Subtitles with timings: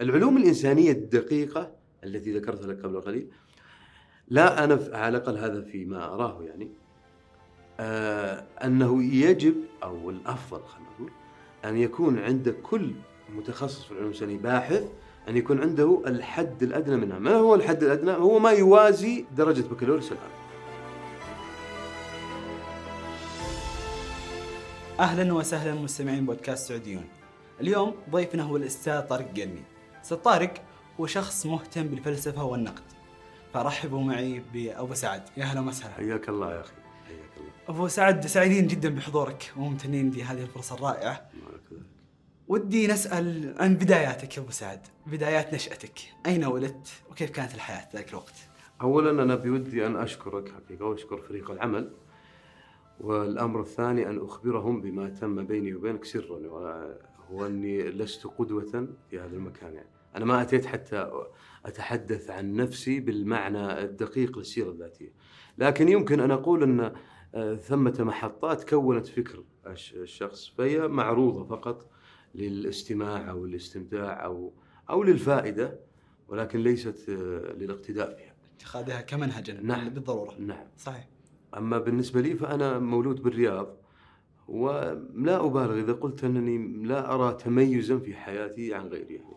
[0.00, 1.72] العلوم الإنسانية الدقيقة
[2.04, 3.28] التي ذكرتها لك قبل قليل
[4.28, 6.70] لا أنا على الأقل هذا فيما أراه يعني
[7.80, 11.10] آه أنه يجب أو الأفضل خلينا نقول
[11.64, 12.92] أن يكون عند كل
[13.36, 14.84] متخصص في العلوم الإنسانية باحث
[15.28, 20.12] أن يكون عنده الحد الأدنى منها، ما هو الحد الأدنى؟ هو ما يوازي درجة بكالوريوس
[20.12, 20.30] الآن.
[25.00, 27.04] أهلا وسهلا مستمعين بودكاست سعوديون.
[27.60, 29.75] اليوم ضيفنا هو الأستاذ طارق قلمي.
[30.06, 30.54] أستاذ طارق
[31.00, 32.82] هو شخص مهتم بالفلسفة والنقد.
[33.54, 35.94] فرحبوا معي بأبو سعد، يا أهلا وسهلا.
[35.94, 36.72] حياك الله يا أخي،
[37.06, 37.50] حياك الله.
[37.68, 41.30] أبو سعد سعيدين جدا بحضورك وممتنين لهذه الفرصة الرائعة.
[41.46, 41.82] بارك الله.
[42.48, 48.10] ودي نسأل عن بداياتك يا أبو سعد، بدايات نشأتك، أين ولدت وكيف كانت الحياة ذاك
[48.10, 48.34] الوقت؟
[48.80, 51.92] اولا أنا بودي أن أشكرك حقيقة وأشكر فريق العمل.
[53.00, 56.38] والأمر الثاني أن أخبرهم بما تم بيني وبينك سرا
[57.30, 59.88] وهو أني لست قدوة في هذا المكان يعني.
[60.16, 61.10] أنا ما أتيت حتى
[61.64, 65.12] أتحدث عن نفسي بالمعنى الدقيق للسيرة الذاتية.
[65.58, 66.92] لكن يمكن أن أقول أن
[67.34, 71.90] آه، ثمة محطات كونت فكر الش- الشخص فهي معروضة فقط
[72.34, 74.52] للاستماع أو الاستمتاع أو
[74.90, 75.80] أو للفائدة
[76.28, 78.34] ولكن ليست آه، للاقتداء بها.
[78.56, 79.88] اتخاذها كمنهج نعم.
[79.88, 80.34] بالضرورة.
[80.38, 80.66] نعم.
[80.76, 81.08] صحيح.
[81.56, 83.76] أما بالنسبة لي فأنا مولود بالرياض
[84.48, 89.36] ولا أبالغ إذا قلت أنني لا أرى تميزا في حياتي عن غيري يعني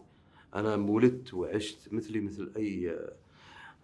[0.55, 2.89] أنا ولدت وعشت مثلي مثل أي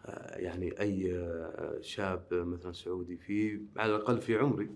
[0.05, 4.69] آه، يعني أي آه، شاب مثلا سعودي في على الأقل في عمري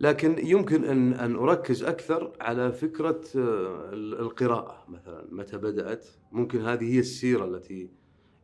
[0.00, 6.94] لكن يمكن أن أن أركز أكثر على فكرة آه، القراءة مثلا متى بدأت ممكن هذه
[6.94, 7.90] هي السيرة التي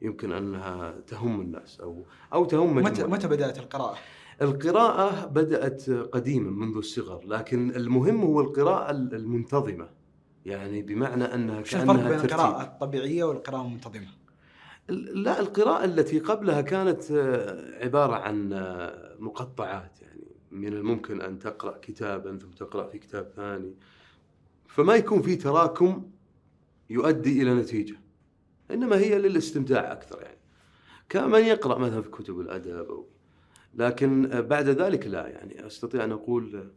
[0.03, 3.05] يمكن أنها تهم الناس أو أو تهم متى.
[3.05, 3.99] متى بدأت القراءة؟
[4.43, 9.89] القراءة بدأت قديما منذ الصغر لكن المهم هو القراءة المنتظمة.
[10.47, 12.21] يعني بمعنى أنها وش الفرق كأنها بين.
[12.21, 14.09] القراءة الطبيعية والقراءة المنتظمة؟
[15.15, 20.03] لا القراءة التي قبلها كانت آه، عبارة عن آه، مقطعات.
[20.03, 23.75] يعني من الممكن أن تقرأ كتابا ثم تقرأ في كتاب ثاني.
[24.67, 26.11] فما يكون في تراكم
[26.91, 27.97] يؤدي إلى نتيجة.
[28.71, 30.41] إنما هي للاستمتاع أكثر يعني.
[31.09, 33.07] كمن يقرأ مثلا في كتب الأدب أو
[33.75, 36.71] لكن بعد ذلك لا يعني أستطيع أن أقول آه،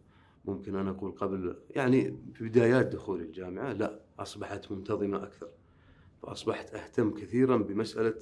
[0.52, 5.48] ممكن أن أقول قبل يعني في بدايات دخول الجامعة لا أصبحت منتظمة أكثر.
[6.24, 8.16] فأصبحت أهتم كثيرا بمسألة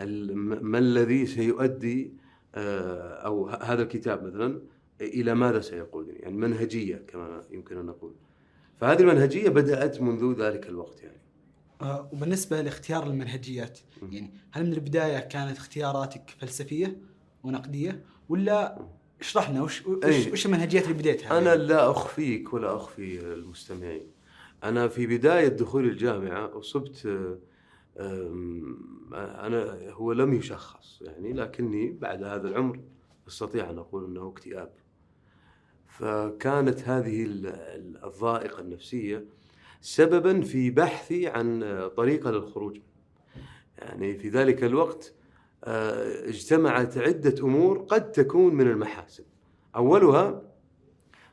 [0.00, 2.12] الم- ما الذي سيؤدي
[2.54, 4.60] آه، ه- هذا الكتاب مثلا
[5.00, 8.14] إلى ماذا سيقودني؟ يعني منهجية كما يمكن أن نقول.
[8.80, 11.20] فهذه المنهجية بدأت منذ ذلك الوقت يعني.
[11.82, 17.00] آه، وبالنسبة لاختيار المنهجيات يعني هل من البداية كانت اختياراتك فلسفية؟
[17.44, 18.86] ونقدية ولا
[19.20, 24.06] اشرح لنا وش وش, المنهجيات اللي بديتها؟ أنا لا أخفيك ولا أخفي المستمعين.
[24.64, 27.38] أنا في بداية دخول الجامعة أصبت آه،
[28.00, 28.78] آم،
[29.14, 32.80] أنا هو لم يشخص يعني لكني بعد هذا العمر
[33.28, 34.70] أستطيع أن أقول أنه اكتئاب.
[35.86, 39.24] فكانت هذه ال- ال- الضائقة النفسية
[39.80, 41.62] سببا في بحثي عن
[41.96, 42.78] طريقة للخروج
[43.78, 45.12] يعني في ذلك الوقت
[45.64, 49.24] اجتمعت عدة أمور قد تكون من المحاسن.
[49.76, 50.42] أولها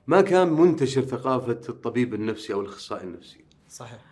[0.08, 3.46] ما كان منتشر ثقافة الطبيب النفسي أو الأخصائي النفسي.
[3.70, 4.06] صحيح.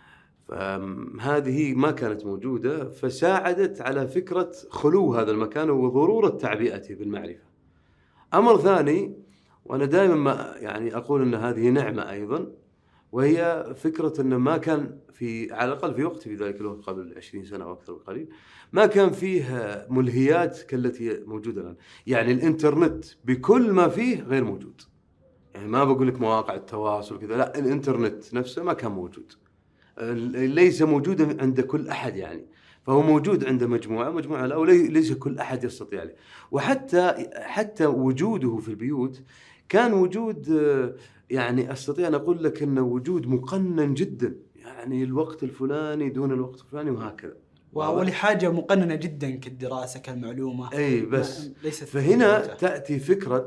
[0.48, 7.48] فهذه ما كانت موجودة فساعدت على فكرة خلو هذا المكان وضرورة تعبئته بالمعرفة.
[8.34, 9.16] أمر ثاني
[9.64, 12.52] وأنا دائما ما يعني أقول أن هذه نعمة أيضا
[13.12, 17.44] وهي فكرة أن ما كان في على الأقل في وقتي في ذلك الوقت قبل 20
[17.44, 18.28] سنة أو أكثر بقليل
[18.72, 21.76] ما كان فيه ملهيات كالتي موجودة الآن.
[22.06, 24.80] يعني الإنترنت بكل ما فيه غير موجود.
[25.54, 29.32] يعني ما بقول لك مواقع التواصل كذا لا الإنترنت نفسه ما كان موجود.
[30.34, 32.46] ليس موجودا عند كل أحد يعني.
[32.86, 36.14] فهو موجود عند مجموعة مجموعة لا ولي- ليس كل أحد يستطيع عليه.
[36.50, 39.22] وحتى حتى وجوده في البيوت
[39.68, 40.48] كان وجود
[41.30, 46.90] يعني أستطيع أن أقول لك انه وجود مقنن جدا يعني الوقت الفلاني دون الوقت الفلاني
[46.90, 47.36] وهكذا.
[47.72, 50.72] و- ولحاجة مقننة جدا كالدراسة كالمعلومة.
[50.72, 52.38] إي بس ليست فهنا.
[52.40, 53.46] تأتي فكرة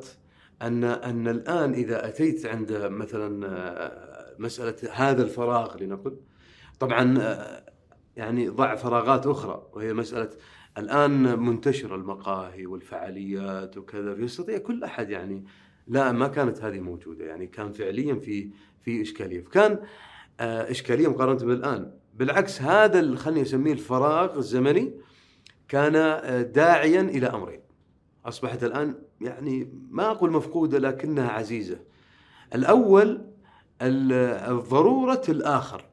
[0.61, 6.17] ان أن الآن إذا أتيت عند مثلا آه، مسألة هذا الفراغ لنقل
[6.79, 7.65] طبعا آه،
[8.15, 10.29] يعني ضع فراغات أخرى وهي مسألة
[10.77, 15.45] الآن منتشرة المقاهي والفعاليات وكذا فيستطيع كل أحد يعني
[15.87, 17.25] لا ما كانت هذه موجودة.
[17.25, 18.49] يعني كان فعليا في
[18.81, 19.41] في إشكالية.
[19.43, 19.79] فكان
[20.39, 24.93] آه، إشكالية مقارنة بالان بالعكس هذا خليني أسميه الفراغ الزمني
[25.67, 27.59] كان آه، داعيا إلى أمرين.
[28.25, 31.79] أصبحت الآن يعني ما أقول مفقودة لكنها عزيزة.
[32.55, 33.25] الأول
[33.81, 35.85] ال- ضروره الآخر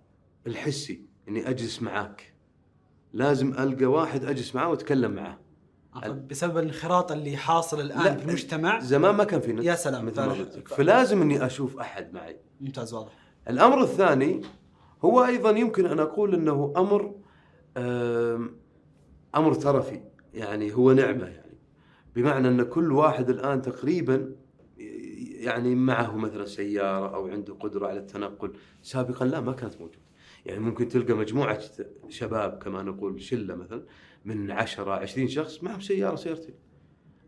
[0.46, 2.34] الحسي إني أجلس معاك.
[3.12, 5.38] لازم ألقى واحد أجلس معاه وأتكلم معاه
[6.06, 8.80] بسبب الانخراط اللي حاصل الآن لا، في المجتمع.
[8.80, 10.06] زمان ما كان في نت يا سلام.
[10.06, 10.38] مثل ما فعلا.
[10.38, 10.68] قلت لك.
[10.68, 12.36] فلازم إني أشوف أحد معي.
[12.60, 13.12] ممتاز واضح.
[13.48, 14.42] الأمر الثاني
[15.04, 17.14] هو أيضا يمكن أن أقول إنه أمر
[19.34, 20.00] أمر ترفي
[20.34, 21.58] يعني هو نعمة يعني.
[22.16, 24.32] بمعنى أن كل واحد الآن تقريبا
[25.38, 28.52] يعني معه مثلا سيارة أو عنده قدرة على التنقل.
[28.82, 29.98] سابقا لا ما كانت موجودة.
[30.46, 31.60] يعني ممكن تلقى مجموعة
[32.08, 33.82] شباب كما نقول شلة مثلا
[34.25, 36.55] من 10 20 شخص معهم سيارة سيارتين.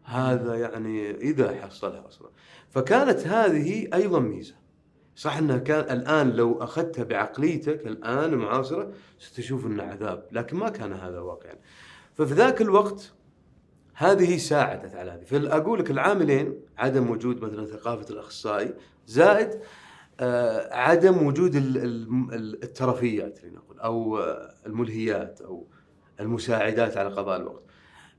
[0.04, 2.30] هذا يعني إذا حصلها أصلا.
[2.70, 4.54] فكانت هذه أيضا ميزة.
[5.16, 10.92] صح إنها كان الآن لو أخذتها بعقليتك الآن المعاصرة ستشوف إنه عذاب لكن ما كان
[10.92, 11.54] هذا واقعا.
[12.14, 13.12] ففي ذاك الوقت
[13.94, 15.24] هذه ساعدت على هذه.
[15.24, 18.74] فاقول لك العاملين عدم وجود مثلا ثقافة الأخصائي
[19.06, 19.60] زائد
[20.22, 25.66] آه، عدم وجود ال- ال- ال- الترفيات لنقول أو آه، الملهيات أو
[26.20, 27.62] المساعدات على قضاء الوقت.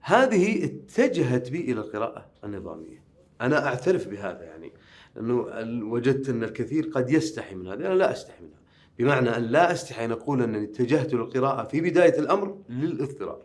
[0.02, 3.04] هذه اتجهت بي إلى القراءة النظامية.
[3.42, 4.72] أنا أعترف بهذا يعني
[5.16, 7.88] لأنه ال- وجدت أن الكثير قد يستحي من هذا.
[7.88, 8.62] أنا لا أستحي منها
[9.00, 13.42] بمعنى أن لا أستحي أن أقول أنني اتجهت للقراءة في بداية الأمر للاضطرار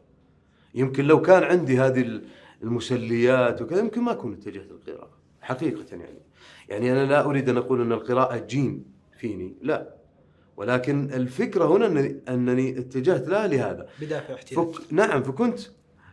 [0.74, 2.24] يمكن لو كان عندي هذه ال-
[2.62, 5.10] المسليات وكذا يمكن ما أكون اتجهت للقراءة
[5.40, 6.18] حقيقة يعني.
[6.68, 8.84] يعني أنا لا أريد أن أقول أن القراءة جين
[9.18, 9.94] فيني لا.
[10.56, 13.88] ولكن الفكرة هنا انني أنني اتجهت لها لهذا.
[14.00, 14.66] بدافع احتياج.
[14.66, 14.92] فك...
[14.92, 15.60] نعم فكنت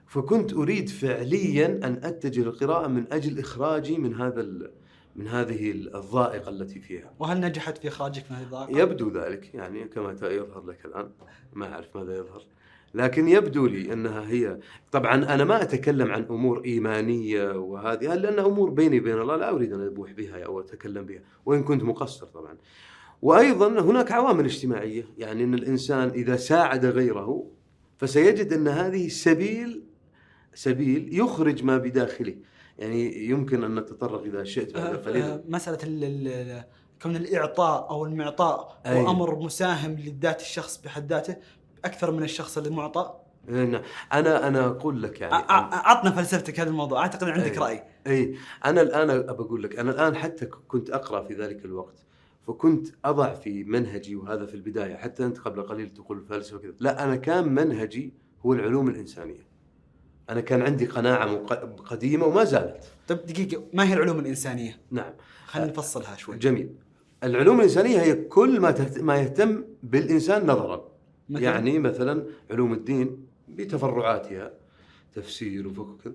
[0.07, 4.71] فكنت أريد فعليا أن أتجه للقراءة من أجل إخراجي من هذا ال...
[5.15, 7.13] من هذه الضائقة التي فيها.
[7.19, 11.09] وهل نجحت في إخراجك من هذه الضائقة؟ يبدو ذلك يعني كما يظهر لك الآن.
[11.53, 12.43] ما أعرف ماذا يظهر.
[12.93, 14.59] لكن يبدو لي أنها هي
[14.91, 19.73] طبعا أنا ما أتكلم عن أمور إيمانية وهذه لانها أمور بيني وبين الله لا أريد
[19.73, 22.57] أن أبوح بها أو أتكلم بها وإن كنت مقصر طبعا.
[23.23, 27.45] وأيضا هناك عوامل اجتماعية يعني إن الإنسان إذا ساعد غيره
[27.97, 29.83] فسيجد إن هذه سبيل
[30.53, 32.35] سبيل يخرج ما بداخله
[32.79, 36.63] يعني يمكن أن نتطرق إذا شئت بعد آه، قليل آه، مسألة ال- ال- ال-
[37.01, 38.81] كون الإعطاء أو المعطاء.
[38.85, 41.35] هو أمر مساهم لذات الشخص بحد ذاته
[41.85, 43.81] أكثر من الشخص المعطى نعم.
[44.13, 45.33] أنا أنا أقول لك يعني
[45.71, 47.57] عطنا فلسفتك هذا الموضوع أعتقد عندك أي.
[47.57, 48.35] رأي اي
[48.65, 52.05] أنا الآن أقول لك أنا الآن حتى كنت أقرأ في ذلك الوقت
[52.47, 57.03] فكنت أضع في منهجي وهذا في البداية حتى أنت قبل قليل تقول فلسفه كذا لا
[57.03, 58.13] أنا كان منهجي
[58.45, 59.47] هو العلوم الإنسانية.
[60.29, 61.35] أنا كان عندي قناعة
[61.75, 62.83] قديمة وما زالت.
[63.07, 65.13] طيب دقيقة ما هي العلوم الإنسانية؟ نعم.
[65.45, 66.37] خلينا نفصلها شوي.
[66.37, 66.75] جميل.
[67.23, 68.99] العلوم الإنسانية هي كل ما تهت...
[68.99, 70.91] ما يهتم بالإنسان نظرا.
[71.29, 74.53] مثلاً؟ يعني مثلا علوم الدين بتفرعاتها
[75.13, 76.13] تفسير وفقه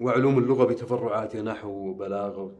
[0.00, 2.52] وعلوم اللغة بتفرعاتها نحو وبلاغة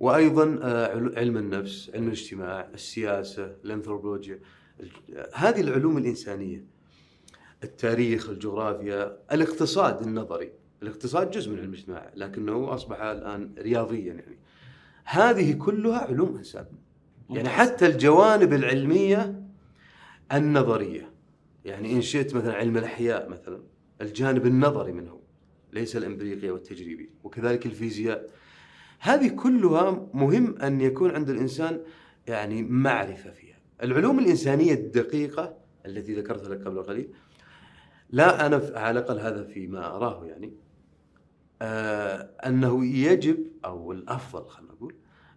[0.00, 4.40] وأيضا آه، عل- علم النفس علم الاجتماع السياسة الأنثروبولوجيا
[5.34, 6.64] هذه العلوم الإنسانية
[7.64, 10.52] التاريخ الجغرافيا الاقتصاد النظري.
[10.82, 14.38] الاقتصاد جزء من علم الاجتماع لكنه أصبح الآن رياضيا يعني.
[15.04, 16.66] هذه كلها علوم إنسان.
[17.30, 17.48] يعني.
[17.48, 19.42] حتى الجوانب العلمية
[20.32, 21.10] النظرية.
[21.64, 23.60] يعني إن شئت مثلا علم الأحياء مثلا
[24.00, 25.20] الجانب النظري منه
[25.72, 27.10] ليس الامبريقي والتجريبي.
[27.24, 28.28] وكذلك الفيزياء.
[29.02, 31.80] هذه كلها مهم أن يكون عند الإنسان
[32.26, 35.54] يعني معرفة فيها العلوم الإنسانية الدقيقة
[35.86, 37.08] التي ذكرتها لك قبل قليل
[38.10, 40.52] لا أنا ف- على الأقل هذا فيما أراه يعني
[41.62, 44.94] آه أنه يجب أو الأفضل خلينا نقول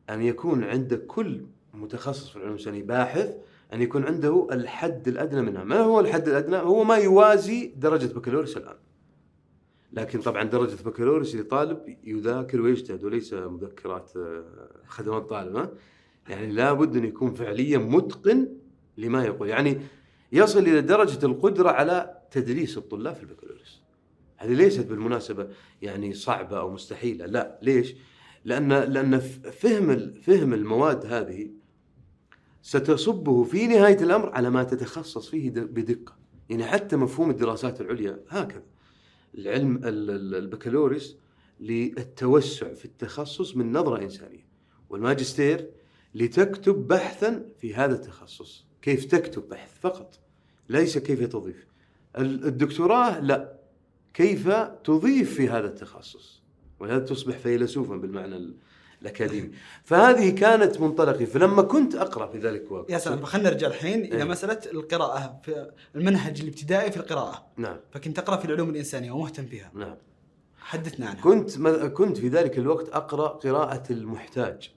[0.10, 3.36] أن يكون عند كل متخصص في العلوم الإنسانية باحث
[3.74, 8.58] أن يكون عنده الحد الأدنى منها، ما هو الحد الأدنى؟ هو ما يوازي درجة بكالوريوس
[8.58, 8.76] الآن.
[9.94, 15.70] لكن طبعا درجة بكالوريوس لطالب يذاكر ويجتهد وليس مذكرات آه، خدمات طالب؟
[16.30, 18.48] يعني لابد أن يكون فعليا متقن
[18.98, 19.82] لما يقول، يعني
[20.32, 23.82] يصل إلى درجة القدرة على تدريس الطلاب في البكالوريوس.
[24.38, 25.48] هذه ليست بالمناسبة
[25.82, 27.96] يعني صعبة أو مستحيلة، لا، ليش؟
[28.46, 31.50] لأن لأن فهم فهم المواد هذه
[32.62, 36.16] ستصبه في نهاية الأمر على ما تتخصص فيه بدقة،
[36.50, 38.73] يعني حتى مفهوم الدراسات العليا هكذا.
[39.36, 41.18] العلم ال- ال- البكالوريوس
[41.60, 44.46] للتوسع في التخصص من نظرة إنسانية،
[44.90, 45.70] والماجستير
[46.16, 50.20] لتكتب بحثا في هذا التخصص، كيف تكتب بحث فقط،
[50.70, 51.68] ليس كيف تضيف.
[52.18, 53.60] ال- الدكتوراه لا،
[54.14, 54.50] كيف
[54.84, 56.44] تضيف في هذا التخصص،
[56.80, 58.56] ولهذا تصبح فيلسوفا بالمعنى ال-
[59.04, 59.52] الأكاديمي،
[59.84, 63.24] فهذه كانت منطلقي، فلما كنت أقرأ في ذلك الوقت يا سلام.
[63.26, 64.24] خلينا نرجع الحين إلى إيه.
[64.24, 65.40] مسألة القراءة.
[65.44, 67.46] في المنهج الابتدائي في القراءة.
[67.58, 67.78] نعم.
[67.92, 69.72] فكنت تقرا في العلوم الإنسانية ومهتم فيها.
[69.76, 69.96] نعم.
[70.58, 71.22] حدثنا عنها.
[71.22, 74.72] كنت م- كنت في ذلك الوقت أقرأ قراءة المحتاج.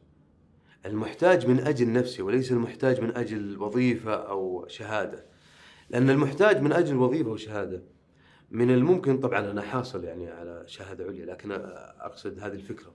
[0.86, 5.24] المحتاج من أجل نفسه وليس المحتاج من أجل وظيفة أو شهادة.
[5.90, 7.82] لأن المحتاج من أجل وظيفة وشهاده
[8.50, 11.52] من الممكن طبعا أنا حاصل يعني على شهادة عليا لكن
[12.00, 12.90] أقصد هذه الفكرة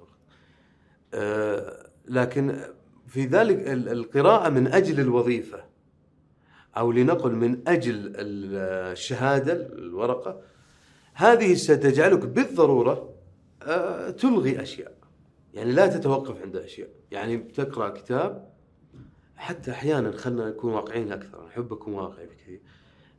[2.08, 2.62] لكن
[3.08, 5.64] في ذلك ال- القراءة من أجل الوظيفة
[6.78, 10.42] أو لنقل من أجل الشهادة الورقة
[11.14, 13.10] هذه ستجعلك بالضرورة
[13.64, 14.92] أه تلغي أشياء.
[15.54, 16.90] يعني لا تتوقف عند أشياء.
[17.12, 18.52] يعني بتقرأ كتاب
[19.36, 22.60] حتى أحيانا خلينا نكون واقعيين أكثر أنا احب اكون واقعي بكثير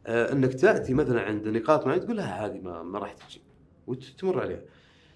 [0.06, 3.42] آه أنك تأتي مثلا عند نقاط معينة تقول لها هذه ما, ما راح تجي
[3.86, 4.60] وتمر عليها.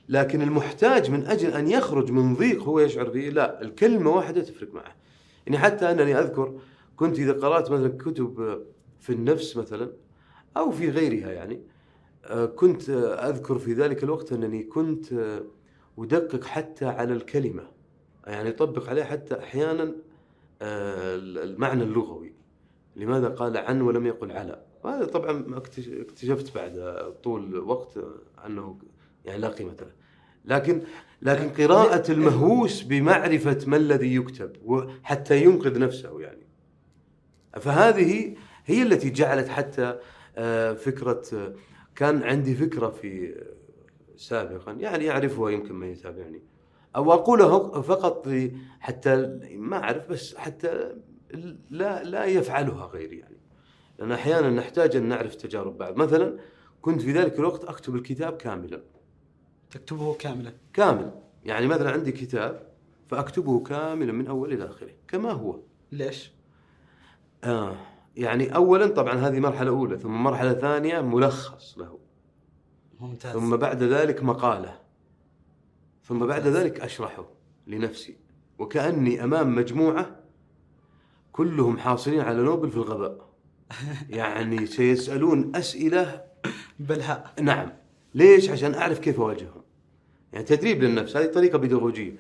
[0.09, 4.75] لكن المحتاج من أجل أن يخرج من ضيق هو يشعر فيه لا الكلمة واحدة تفرق
[4.75, 4.97] معه.
[5.47, 6.59] يعني حتى أنني أذكر
[6.97, 8.63] كنت إذا قرأت مثلا كتب
[9.01, 9.93] في النفس مثلا
[10.57, 11.61] أو في غيرها يعني
[12.57, 15.13] كنت أذكر في ذلك الوقت أنني كنت
[15.99, 17.69] أدقق حتى على الكلمة.
[18.27, 19.95] يعني أطبق عليها حتى أحيانا
[20.63, 22.33] المعنى اللغوي.
[22.97, 27.99] لماذا قال عن ولم يقل على؟ وهذا طبعا اكتشفت بعد طول وقت
[28.47, 28.79] أنه
[29.27, 29.93] يعني لا قيمة له.
[30.45, 30.83] لكن
[31.23, 36.47] لكن قراءة المهووس بمعرفة ما الذي يكتب وحتى ينقذ نفسه يعني.
[37.61, 39.99] فهذه هي التي جعلت حتى
[40.77, 41.55] فكرة
[41.95, 43.43] كان عندي فكرة في
[44.17, 46.43] سابقا يعني يعرفها يمكن من يتابعني.
[46.97, 48.29] أو أقولها فقط
[48.81, 50.95] حتى ما أعرف بس حتى
[51.71, 53.37] لا لا يفعلها غيري يعني.
[53.99, 55.97] لأن أحيانا نحتاج أن نعرف تجارب بعض.
[55.97, 56.39] مثلا
[56.83, 58.83] كنت في ذلك الوقت أكتب الكتاب كاملا.
[59.71, 60.53] تكتبه كاملا.
[60.73, 61.11] كامل
[61.45, 62.67] يعني مثلا عندي كتاب
[63.09, 65.61] فأكتبه كاملا من أول إلى آخره كما هو.
[65.93, 66.33] ليش؟
[67.45, 67.77] آه
[68.17, 71.99] يعني اولا طبعا هذه مرحلة أولى ثم مرحلة ثانية ملخص له.
[73.01, 73.33] ممتاز.
[73.33, 74.79] ثم بعد ذلك مقالة.
[76.05, 77.29] ثم بعد ذلك أشرحه
[77.67, 78.17] لنفسي.
[78.59, 80.21] وكأني أمام مجموعة
[81.33, 83.31] كلهم حاصلين على نوبل في الغباء.
[84.09, 86.25] يعني سيسألون أسئلة
[86.79, 87.35] بلهاء.
[87.41, 87.73] نعم.
[88.17, 89.63] ليش؟ عشان أعرف كيف أواجههم.
[90.33, 92.17] يعني تدريب للنفس هذه طريقة بيداغوجيه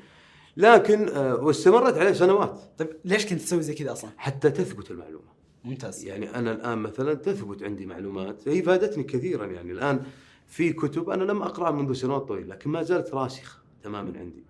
[0.56, 2.60] لكن آه واستمرت عليه سنوات.
[2.78, 5.36] طيب ليش كنت تسوي زي كذا أصلا؟ حتى تثبت المعلومة.
[5.64, 6.04] ممتاز.
[6.04, 9.72] يعني أنا الآن مثلا تثبت عندي معلومات هي فادتني كثيرا يعني.
[9.72, 10.02] الآن
[10.46, 14.44] في كتب أنا لم أقرأها منذ سنوات طويلة لكن ما زالت راسخة تماما عندي.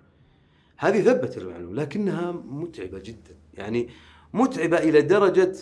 [0.77, 3.37] هذه ثبت المعلومة لكنها متعبة جدا.
[3.55, 3.89] يعني
[4.35, 5.53] متعبة إلى درجة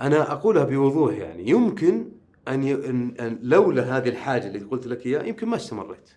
[0.00, 1.48] أنا أقولها بوضوح يعني.
[1.48, 2.08] يمكن
[2.48, 2.74] أن, ي...
[3.20, 6.10] أن لولا هذه الحاجة اللي قلت لك إياها يمكن ما استمريت.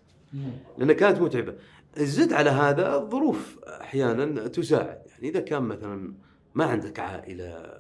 [0.77, 1.55] لأنها كانت متعبة.
[1.97, 5.01] زد على هذا الظروف أحيانا تساعد.
[5.11, 6.13] يعني إذا كان مثلا
[6.55, 7.73] ما عندك عائلة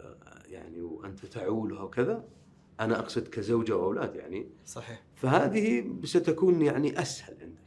[0.45, 2.23] يعني وأنت تعولها وكذا
[2.79, 5.03] أنا أقصد كزوجة وأولاد يعني صحيح.
[5.15, 7.59] فهذه ستكون يعني أسهل عندك.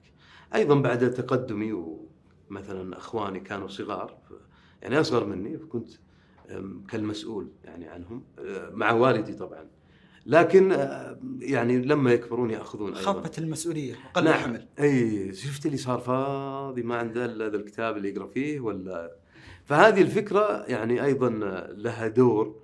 [0.55, 4.19] أيضا بعد تقدمي ومثلا أخواني كانوا صغار
[4.83, 5.91] يعني أصغر مني فكنت
[6.89, 8.25] كالمسؤول يعني عنهم
[8.71, 9.67] مع والدي طبعا.
[10.27, 10.71] لكن
[11.41, 14.35] يعني لما يكبرون يأخذون خفت المسؤولية وقل نعم.
[14.35, 19.17] الحمل أي شفت اللي صار فاضي ما عنده إلا هذا الكتاب اللي يقرأ فيه ولا
[19.65, 21.29] فهذه الفكرة يعني أيضا
[21.77, 22.57] لها دور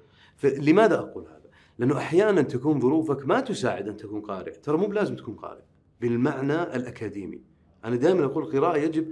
[0.44, 1.38] لماذا أقول هذا؟
[1.78, 5.62] لأنه أحيانا تكون ظروفك ما تساعد أن تكون قارئ، ترى مو بلازم تكون قارئ
[6.00, 7.42] بالمعنى الأكاديمي.
[7.84, 9.08] أنا دائما أقول القراءة يجب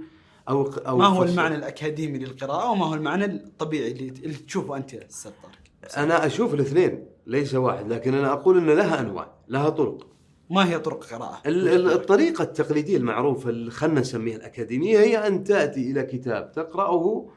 [0.49, 4.91] أو أو ما هو المعنى الأكاديمي للقراءة وما هو المعنى الطبيعي اللي, اللي تشوفه أنت
[4.91, 10.07] طارق؟ أنا أشوف الاثنين ليس واحد لكن أنا أقول إن لها أنواع، لها طرق.
[10.49, 16.03] ما هي طرق قراءة؟ الطريقة التقليدية المعروفة اللي خلينا نسميها الأكاديمية هي أن تأتي إلى
[16.03, 17.29] كتاب تقرأه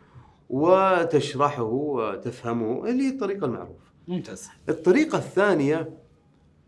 [0.50, 3.90] وتشرحه وتفهمه اللي هي الطريقة المعروفة.
[4.08, 4.48] ممتاز.
[4.68, 5.98] الطريقة الثانية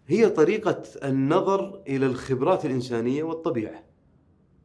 [0.07, 3.85] هي طريقة النظر إلى الخبرات الإنسانية والطبيعة.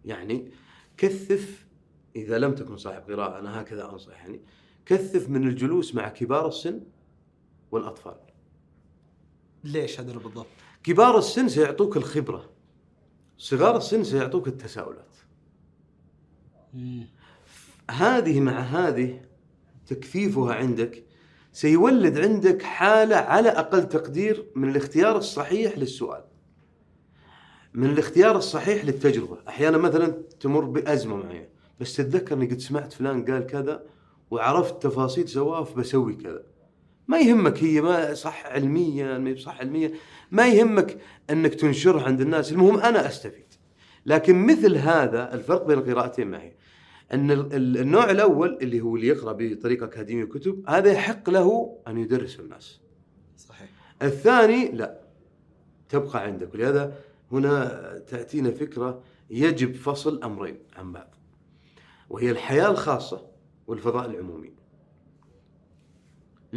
[0.06, 0.52] يعني
[0.98, 1.68] كثف
[2.16, 4.42] إذا لم تكن صاحب قراءة أنا هكذا أنصح يعني
[4.86, 6.82] كثف من الجلوس مع كبار السن
[7.72, 8.16] والأطفال.
[9.68, 10.48] ليش هذا بالضبط؟
[10.84, 12.50] كبار السن سيعطوك الخبرة.
[13.38, 15.08] صغار السن سيعطوك التساؤلات.
[17.92, 19.22] هذه مع هذه
[19.88, 21.04] تكثيفها عندك
[21.52, 26.24] سيولد عندك حالة على أقل تقدير من الاختيار الصحيح للسؤال
[27.74, 30.08] من الاختيار الصحيح للتجربة أحيانا مثلا
[30.40, 33.84] تمر بأزمة معي بس تتذكر أني قد سمعت فلان قال كذا
[34.32, 36.44] وعرفت تفاصيل سواه فبسوي كذا
[37.08, 39.92] ما يهمك هي ما صح علميا ما صح علميا
[40.32, 40.98] ما يهمك
[41.30, 43.46] أنك تنشرها عند الناس المهم أنا أستفيد
[44.06, 46.54] لكن مثل هذا الفرق بين القراءتين ما هي
[47.14, 52.40] أن النوع الأول اللي هو اللي يقرأ بطريقة أكاديمية كتب هذا يحق له أن يدرس
[52.40, 52.80] الناس.
[53.38, 53.70] صحيح.
[54.02, 55.02] الثاني لا
[55.90, 56.94] تبقى عندك ولهذا
[57.32, 61.16] هنا تأتينا فكرة يجب فصل أمرين عن بعض.
[62.10, 63.28] وهي الحياة الخاصة
[63.68, 64.57] والفضاء العمومي.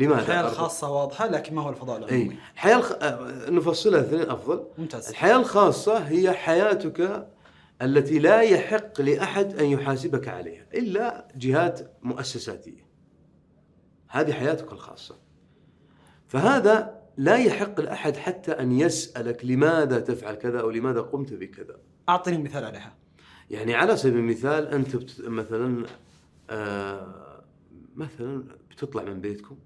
[0.00, 2.04] لماذا؟ الحياة الخاصة واضحة لكن ما هو الفضاء إي.
[2.04, 2.92] العمومي الحياة الخ...
[2.92, 4.64] آه، نفصلها اثنين أفضل.
[4.78, 5.08] ممتاز.
[5.08, 7.28] الحياة الخاصة هي حياتك
[7.82, 12.86] التي لا يحق لأحد أن يحاسبك عليها إلا جهات مؤسساتية.
[14.08, 15.16] هذه حياتك الخاصة.
[16.28, 21.76] فهذا لا يحق لأحد حتى أن يسألك لماذا تفعل كذا أو لماذا قمت بكذا.
[22.08, 22.96] أعطني مثال عليها.
[23.50, 25.20] يعني على سبيل المثال أنت بت...
[25.20, 25.86] مثلا
[26.50, 27.42] آه
[27.96, 29.56] مثلا بتطلع من بيتكم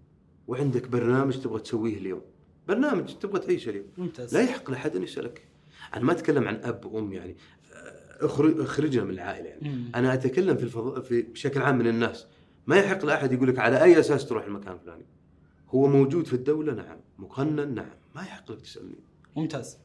[0.46, 2.22] وعندك برنامج تبغى تسويه اليوم.
[2.68, 3.86] برنامج تبغى تعيشه اليوم.
[3.98, 4.34] ممتاز.
[4.34, 5.48] لا يحق لأحد أن يسالك
[5.94, 7.36] أنا ما أتكلم عن أب وأم يعني.
[8.20, 9.68] اخرج اخرجنا من العائلة يعني.
[9.68, 9.92] مم.
[9.94, 11.02] أنا أتكلم في الفض...
[11.02, 12.26] في بشكل عام من الناس.
[12.66, 15.06] ما يحق لأحد يقول لك على أي أساس تروح المكان الفلاني.
[15.68, 17.00] هو موجود في الدولة؟ نعم.
[17.18, 17.90] مقنن؟ نعم.
[18.14, 18.98] ما يحق لك تسألني.
[19.36, 19.78] ممتاز.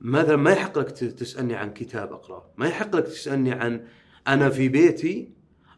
[0.00, 3.84] مثلا ما يحق لك تسألني عن كتاب أقرأه، ما يحق لك تسألني عن
[4.28, 5.32] أنا في بيتي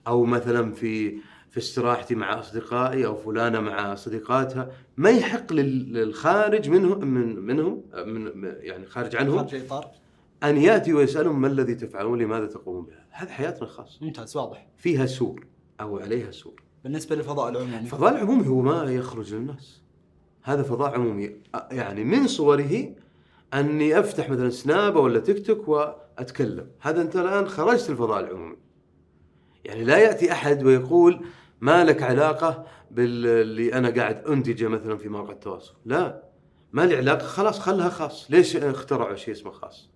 [0.06, 1.18] أو مثلا في
[1.56, 7.82] في استراحتي مع أصدقائي أو فلانة مع صديقاتها، ما يحق لل- للخارج منهم من منهم
[8.06, 9.90] من يعني خارج عنهم خارج الاطار
[10.42, 14.66] أن يأتي ويسألهم ما الذي تفعلون لماذا تقومون بها؟ هذه حياتنا الخاصة، ممتاز واضح.
[14.76, 15.46] فيها سور
[15.80, 16.62] أو عليها سور.
[16.84, 19.82] بالنسبة للفضاء العمومي الفضاء العمومي هو ما يخرج للناس.
[20.42, 21.30] هذا فضاء عمومي.
[21.70, 22.94] يعني من صوره
[23.54, 26.66] أني أفتح مثلا سناب ولا تيك توك وأتكلم.
[26.80, 28.56] هذا أنت الآن خرجت الفضاء العمومي.
[29.64, 31.20] يعني لا يأتي أحد ويقول
[31.66, 36.22] ما لك علاقة باللي أنا قاعد أنتجه مثلا في مواقع التواصل؟ لا.
[36.72, 37.26] ما لي علاقة.
[37.26, 38.30] خلاص خلها خاص.
[38.30, 39.90] ليش اخترعوا شيء اسمه خاص؟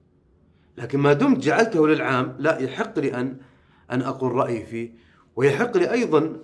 [0.79, 3.37] لكن ما دمت جعلته للعام لا يحق لي أن
[3.91, 4.95] أن أقول رأيي فيه
[5.37, 6.37] ويحق لي أيضا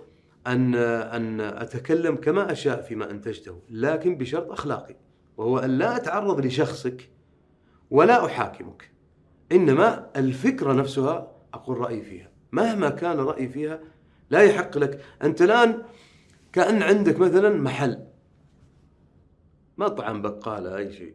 [0.46, 4.96] أن أن أتكلم كما أشاء فيما أنتجته لكن بشرط أخلاقي
[5.36, 7.10] وهو أن لا أتعرض لشخصك
[7.90, 8.90] ولا أحاكمك.
[9.52, 12.30] إنما الفكرة نفسها أقول رأيي فيها.
[12.52, 13.80] مهما كان رأيي فيها
[14.30, 15.00] لا يحق لك.
[15.22, 15.82] أنت الآن
[16.52, 18.06] كأن عندك مثلا محل
[19.78, 21.14] مطعم بقالة أي شيء.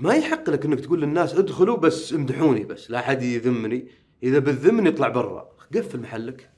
[0.00, 3.88] ما يحق لك إنك تقول للناس ادخلوا بس امدحوني بس لا أحد يذمني.
[4.22, 5.48] إذا بتذمني اطلع برا.
[5.74, 6.50] قفل محلك.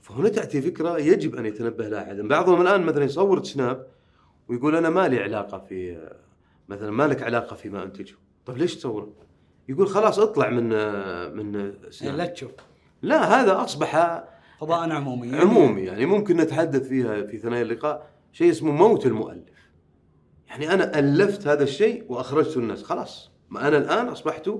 [0.00, 2.16] فهنا تاتي فكرة يجب أن يتنبه لها أحد.
[2.16, 3.86] بعضهم الآن مثلا يصور سناب
[4.48, 6.08] ويقول أنا ما لي علاقة في
[6.68, 8.14] مثلا ما لك علاقة فيما أنتجه.
[8.46, 9.12] طيب ليش تصوره؟
[9.68, 10.68] يقول خلاص اطلع من
[11.36, 12.16] من سناب.
[12.16, 12.50] لا تشوف.
[13.02, 14.24] لا هذا أصبح
[14.60, 19.54] فضاء عمومي عمومي يعني ممكن نتحدث فيها في ثنايا اللقاء شيء اسمه موت المؤلف.
[20.48, 23.30] يعني أنا ألفت هذا الشيء واخرجته الناس خلاص.
[23.50, 24.50] ما أنا الآن أصبحت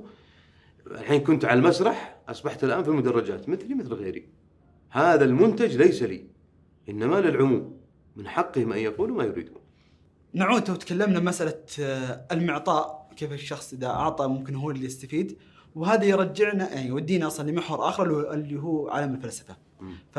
[0.87, 4.29] الحين كنت على المسرح أصبحت الآن في المدرجات مثلي مثل غيري.
[4.91, 6.27] هذا المنتج ليس لي
[6.89, 7.81] إنما للعموم
[8.17, 9.59] من حقهم أن يقولوا ما يريدون.
[10.33, 15.39] نعود وتكلمنا مسألة آه، المعطاء كيف الشخص إذا أعطى ممكن هو اللي يستفيد.
[15.75, 19.57] وهذا يرجعنا يعني يودينا أصلا لمحور آخر اللي هو- عالم الفلسفة.
[19.81, 19.95] مم.
[20.13, 20.19] ف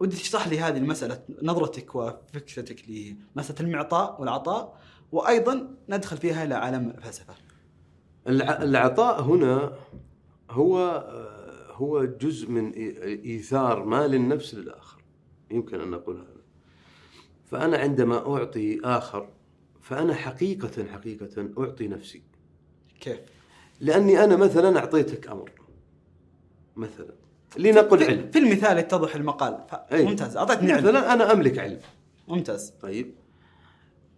[0.00, 4.80] ودي تشرح لي هذه المسألة نظرتك وفكرتك لمسألة المعطاء والعطاء
[5.12, 7.34] وأيضا ندخل فيها إلى عالم الفلسفة.
[8.28, 9.72] الع- العطاء هنا
[10.50, 10.78] هو
[11.70, 12.72] هو جزء من
[13.02, 15.02] إيثار ما للنفس للآخر.
[15.50, 16.42] يمكن أن نقول هذا.
[17.44, 19.28] فأنا عندما أعطي آخر
[19.80, 22.22] فأنا حقيقه حقيقه أعطي نفسي.
[23.00, 23.18] كيف؟
[23.82, 25.50] لأني أنا مثلا أعطيتك أمر.
[26.76, 27.14] مثلا.
[27.56, 28.30] لنقل في, علم.
[28.30, 29.58] في المثال يتضح المقال.
[29.92, 30.36] ممتاز.
[30.36, 31.78] أعطيتني علم مثلا أنا أملك علم.
[32.28, 32.70] ممتاز.
[32.82, 33.14] طيب.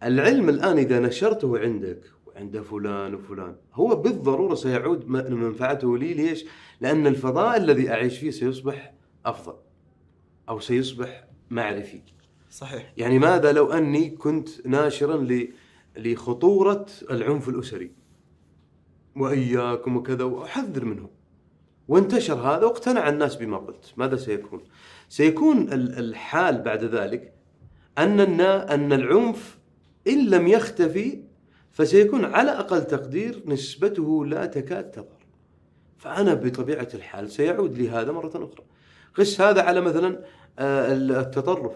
[0.03, 6.15] العلم الآن إذا نشرته عندك وعند فلان وفلان هو بالضرورة سيعود منفعته لي.
[6.15, 6.45] ليش؟
[6.81, 8.95] لأن الفضاء الذي أعيش فيه سيصبح
[9.27, 9.55] أفضل
[10.49, 12.01] أو سيصبح معرفي.
[12.51, 12.93] صحيح.
[12.97, 15.29] يعني ماذا لو أني كنت ناشرا
[15.97, 18.04] لخطورة العنف الأسري؟
[19.17, 21.11] وإياكم وكذا وأحذر منه
[21.89, 23.93] وانتشر هذا واقتنع الناس بما قلت.
[23.97, 24.61] ماذا سيكون؟
[25.09, 27.33] سيكون ال- الحال بعد ذلك
[27.99, 29.59] أن أن العنف
[30.09, 31.23] إن لم يختفي
[31.73, 35.25] فسيكون على أقل تقدير نسبته لا تكاد تظهر.
[35.97, 38.65] فأنا بطبيعة الحال سيعود لي هذا مرة أخرى.
[39.15, 40.25] قس هذا على مثلا
[40.59, 41.75] آه، التطرف.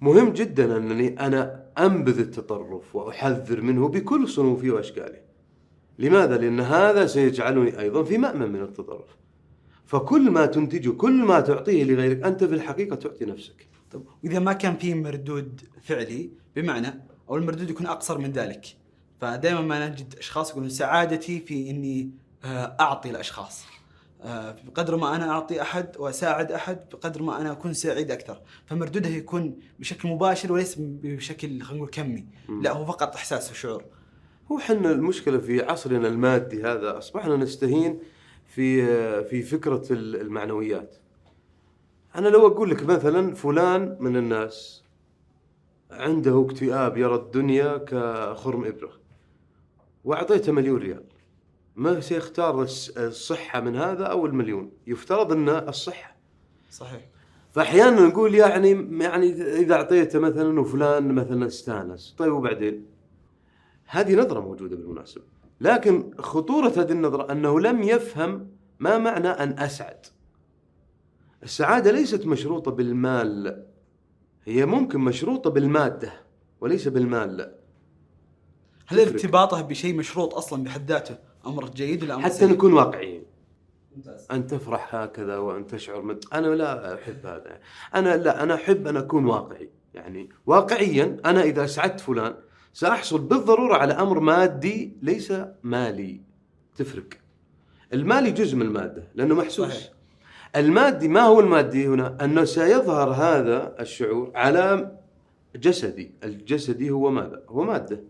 [0.00, 5.29] مهم جدا أنني أنا أنبذ التطرف وأحذر منه بكل صنوفه واشكاله.
[6.00, 9.16] لماذا؟ لأن هذا سيجعلني أيضا في مأمن من التطرف.
[9.86, 13.68] فكل ما تنتجه، كل ما تعطيه لغيرك أنت في الحقيقة تعطي نفسك.
[13.90, 18.66] طب وإذا ما كان في مردود فعلي بمعنى أو المردود يكون أقصر من ذلك
[19.20, 22.10] فدائما ما نجد أشخاص يقولون سعادتي في إني
[22.44, 23.64] آه، أعطي الأشخاص
[24.22, 29.08] آه، بقدر ما أنا أعطي أحد وأساعد أحد بقدر ما أنا أكون سعيد أكثر فمردوده
[29.08, 32.26] يكون بشكل مباشر وليس بشكل خلينا نقول كمي
[32.62, 33.84] لا هو فقط إحساس وشعور
[34.52, 37.98] هو حنا المشكلة في عصرنا المادي هذا أصبحنا نستهين
[38.46, 38.84] في
[39.24, 40.96] في فكرة المعنويات.
[42.14, 44.84] أنا لو أقول لك مثلا فلان من الناس
[45.90, 48.92] عنده اكتئاب يرى الدنيا كخرم إبرة
[50.04, 51.04] وأعطيته مليون ريال
[51.76, 52.62] ما سيختار
[52.96, 56.16] الصحة من هذا أو المليون؟ يفترض ان الصحة.
[56.70, 57.08] صحيح.
[57.52, 58.70] فاحيانا نقول يعني
[59.04, 62.86] يعني إذا أعطيته مثلا وفلان مثلا استانس طيب وبعدين؟
[63.90, 65.24] هذه نظرة موجودة بالمناسبة.
[65.60, 70.06] لكن خطورة هذه النظرة أنه لم يفهم ما معنى أن أسعد.
[71.42, 73.66] السعادة ليست مشروطة بالمال.
[74.44, 76.12] هي ممكن مشروطة بالمادة
[76.60, 77.36] وليس بالمال.
[77.36, 77.54] لا
[78.86, 79.00] هل.
[79.00, 83.22] ارتباطه بشيء مشروط أصلا بحد ذاته؟ أمر جيد ولا أمر حتى سيء؟ نكون واقعيين.
[83.96, 84.26] ممتاز.
[84.30, 86.24] أن تفرح هكذا وأن تشعر مد...
[86.32, 87.60] أنا لا أحب هذا.
[87.94, 89.70] أنا لا أنا أحب أن أكون واقعي.
[89.94, 92.34] يعني واقعيا أنا إذا أسعدت فلان
[92.72, 96.20] سأحصل بالضرورة على أمر مادي ليس مالي.
[96.76, 97.08] تفرق.
[97.92, 99.68] المالي جزء من المادة لأنه محسوس.
[99.68, 99.92] صحيح.
[100.56, 104.96] المادي ما هو المادي هنا؟ أنه سيظهر هذا الشعور على
[105.56, 106.10] جسدي.
[106.24, 108.00] الجسدي هو ماذا؟ هو مادة.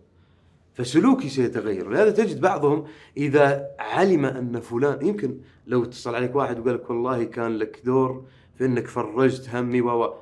[0.74, 1.90] فسلوكي سيتغير.
[1.90, 2.84] لهذا تجد بعضهم
[3.16, 8.24] إذا علم أن فلان يمكن لو اتصل عليك واحد وقال لك والله كان لك دور
[8.58, 10.14] في أنك فرجت همي و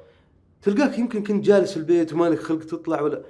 [0.63, 3.23] تلقاك يمكن كنت جالس البيت وما لك خلق تطلع ولا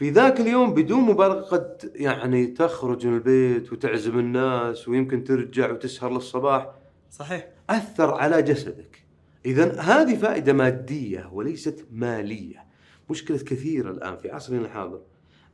[0.00, 6.12] في ذاك اليوم بدون مبالغة قد يعني تخرج من البيت وتعزم الناس ويمكن ترجع وتسهر
[6.12, 6.70] للصباح.
[7.10, 7.48] صحيح.
[7.70, 9.04] أثر على جسدك.
[9.46, 12.64] إذا هذه فائدة مادية وليست مالية.
[13.10, 15.00] مشكلة كثيرة الآن في عصرنا الحاضر.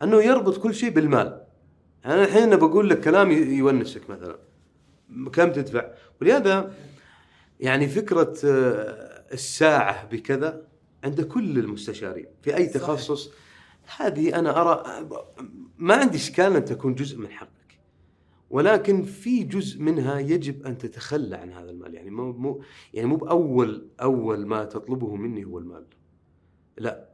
[0.03, 1.41] أنه يربط كل شيء بالمال.
[2.05, 4.39] أنا الحين بقول لك كلام يونسك مثلا.
[5.33, 6.75] كم تدفع؟ ولهذا
[7.61, 10.63] يعني فكرة آه، الساعة بكذا
[11.05, 13.46] عند كل المستشارين في أي صحيح.
[13.97, 15.07] هذه أنا أرى
[15.79, 17.57] ما عندي إشكال أن تكون جزء من حقك
[18.51, 21.95] ولكن في جزء منها يجب أن تتخلى عن هذا المال.
[21.95, 22.63] يعني مو مو
[22.95, 25.85] يعني مو بأول أول ما تطلبه مني هو المال.
[26.79, 27.09] لا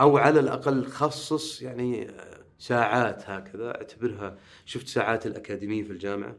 [0.00, 2.10] أو على الأقل خصص يعني
[2.58, 6.36] ساعات هكذا أعتبرها شفت ساعات الأكاديمية في الجامعة؟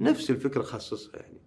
[0.00, 1.38] نفس الفكرة خصصها يعني.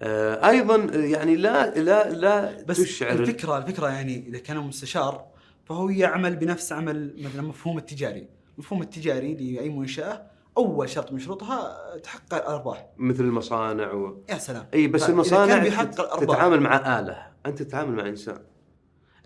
[0.00, 5.29] آه، أيضا يعني لا لا لا بس تشعر الفكرة الفكرة يعني إذا كان مستشار
[5.70, 10.22] فهو يعمل بنفس عمل مثلا مفهوم التجاري، المفهوم التجاري لأي منشأة
[10.56, 14.22] أول شرط من شروطها تحقق الأرباح، مثل المصانع و...
[14.30, 14.66] يا سلام.
[14.74, 16.36] إي بس المصانع كان بيحقق الأرباح.
[16.36, 17.26] تتعامل مع آلة.
[17.46, 18.38] أنت تتعامل مع إنسان.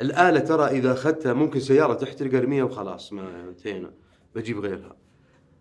[0.01, 3.91] الآلة ترى إذا أخذتها ممكن سيارة تحترق ارميها وخلاص ما انتهينا
[4.35, 4.97] بجيب غيرها.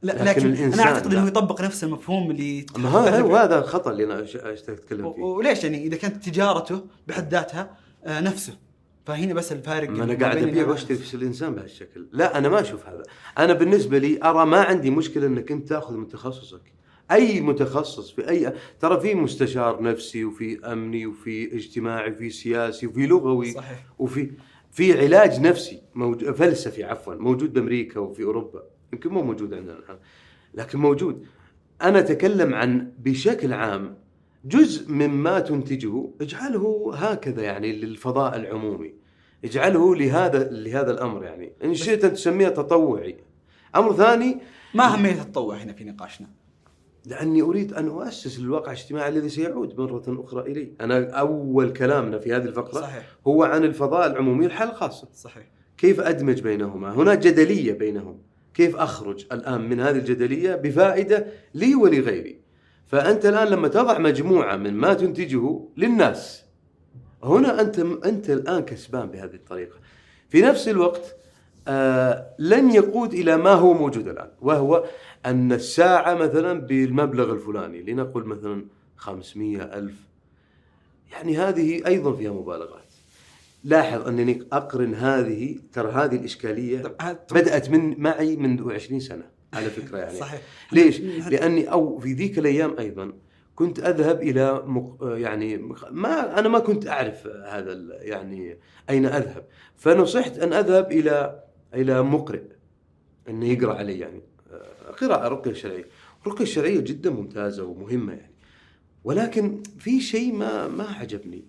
[0.02, 1.20] لا لكن لكن, الإنسان أنا أعتقد لا.
[1.20, 5.22] إنه يطبق نفس المفهوم اللي ما هذا الخطأ اللي أش- أتكلم و- فيه.
[5.22, 8.54] وليش يعني إذا كانت تجارته بحد ذاتها آه، نفسه؟
[9.06, 10.68] فهنا بس الفارق ما ما قاعد الناس.
[10.68, 12.08] وأشتري في الإنسان بهالشكل.
[12.12, 13.04] لا أنا ما أشوف هذا.
[13.38, 16.62] أنا بالنسبة لي أرى ما عندي مشكلة أنك أنت تأخذ من تخصصك.
[17.12, 23.08] أي متخصص في أي ترى في مستشار نفسي وفي أمني وفي اجتماعي وفي سياسي وفي
[23.08, 23.86] لغوي صحيح.
[24.00, 24.32] وفي
[24.72, 28.64] في علاج نفسي موجود فلسفي عفوا موجود بأمريكا وفي أوروبا.
[28.94, 29.98] يمكن مو موجود عندنا الآن
[30.54, 31.26] لكن موجود.
[31.82, 33.98] أنا أتكلم عن بشكل عام
[34.46, 38.94] جزء مما تنتجه اجعله هكذا يعني للفضاء العمومي.
[39.46, 41.54] اجعله لهذا لهذا الأمر يعني.
[41.64, 43.18] إن شئت أن تسميه تطوعي.
[43.76, 44.38] أمر ثاني
[44.74, 46.28] ما اهميه التطوع هنا في نقاشنا؟
[47.06, 50.74] لأني أريد أن أؤسس الواقع الاجتماعي الذي سيعود مرة أخرى إلي.
[50.82, 53.10] أنا أول كلامنا في هذه الفقرة صحيح.
[53.28, 55.52] هو عن الفضاء العمومي الحاله الخاصه صحيح.
[55.78, 58.22] كيف أدمج بينهما؟ هناك جدلية بينهم،
[58.54, 62.43] كيف أخرج الآن من هذه الجدلية بفائدة لي ولغيري؟
[62.94, 66.44] فأنت الآن لما تضع مجموعة من ما تنتجه للناس
[67.24, 69.76] هنا أنت أنت الآن كسبان بهذه الطريقة.
[70.30, 71.16] في نفس الوقت
[71.68, 74.86] آه لن يقود إلى ما هو موجود الآن وهو
[75.26, 78.66] أن الساعة مثلا بالمبلغ الفلاني لنقل مثلا
[78.98, 79.96] 500 ألف
[81.12, 82.94] يعني هذه أيضا فيها مبالغات.
[83.64, 86.96] لاحظ أنني أقرن هذه ترى هذه الإشكالية
[87.32, 90.18] بدأت من معي منذ 20 سنة على فكرة يعني.
[90.18, 90.42] صحيح.
[90.72, 93.14] ليش؟ إحنا- لأني أو في ذيك الأيام أيضا
[93.56, 94.98] كنت أذهب إلى مق...
[95.02, 95.58] يعني
[95.92, 98.58] ما أنا ما كنت أعرف هذا ال- يعني
[98.90, 99.46] أين أذهب.
[99.76, 102.42] فنصحت أن أذهب إلى إلى مقرئ
[103.30, 104.22] انه يقرأ علي يعني.
[104.54, 105.86] آه، قراءة رقيه شرعيه
[106.26, 108.34] الرقيه الشرعية جدا ممتازة ومهمة يعني.
[109.04, 111.46] ولكن في شيء ما ما عجبني.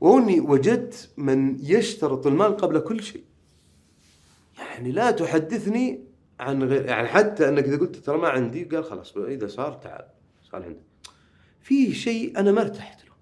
[0.00, 3.22] وهو اني وجدت من يشترط المال قبل كل شيء.
[4.58, 6.04] يعني لا تحدثني
[6.42, 10.04] عن غير يعني حتى أنك إذا قلت ترى ما عندي قال خلاص إذا صار تعال
[10.50, 10.80] صار عندك.
[11.60, 13.12] في شيء أنا ما ارتحت له.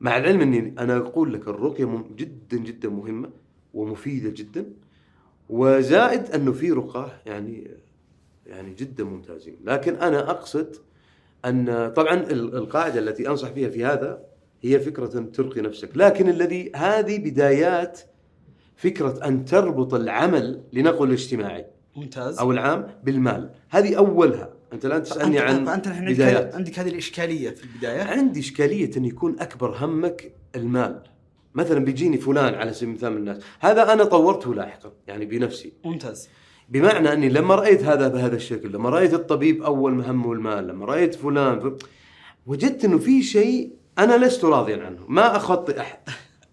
[0.00, 3.30] مع العلم إني أنا أقول لك الرقية جدا جدا مهمة
[3.74, 4.66] ومفيدة جدا
[5.48, 7.70] وزائد أنه في رقاة يعني
[8.46, 9.56] يعني جدا ممتازين.
[9.64, 10.76] لكن أنا أقصد
[11.44, 14.22] أن طبعا ال- القاعدة التي أنصح فيها في هذا
[14.62, 15.90] هي فكرة ترقي نفسك.
[15.96, 18.00] لكن الذي هذه بدايات
[18.76, 22.38] فكرة أن تربط العمل لنقل الاجتماعي ممتاز.
[22.38, 23.50] أو العام بالمال.
[23.70, 24.48] هذه أولها.
[24.72, 26.54] أنت الآن تسألني عن فأنت الحين بدايات.
[26.54, 28.02] عندك- هذه الإشكالية في البداية.
[28.02, 31.02] عندي إشكالية أن يكون أكبر همك المال.
[31.54, 33.42] مثلا بيجيني فلان على سبيل المثال من الناس.
[33.60, 35.72] هذا أنا طورته لاحقا يعني بنفسي.
[35.84, 36.28] ممتاز.
[36.68, 41.14] بمعنى أني لما رأيت هذا بهذا الشكل لما رأيت الطبيب أول همه المال لما رأيت
[41.14, 41.72] فلان ف...
[42.46, 44.98] وجدت إنه في شيء أنا لست راضيا عنه.
[45.08, 45.98] ما أخطئ أحد.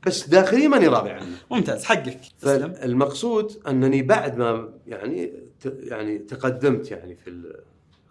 [0.06, 1.38] بس داخليا ماني راضي عنه.
[1.52, 2.20] ممتاز حقك.
[2.40, 2.74] تسلم.
[2.74, 5.34] فالمقصود أنني بعد ما يعني
[5.66, 7.54] يعني تقدمت يعني في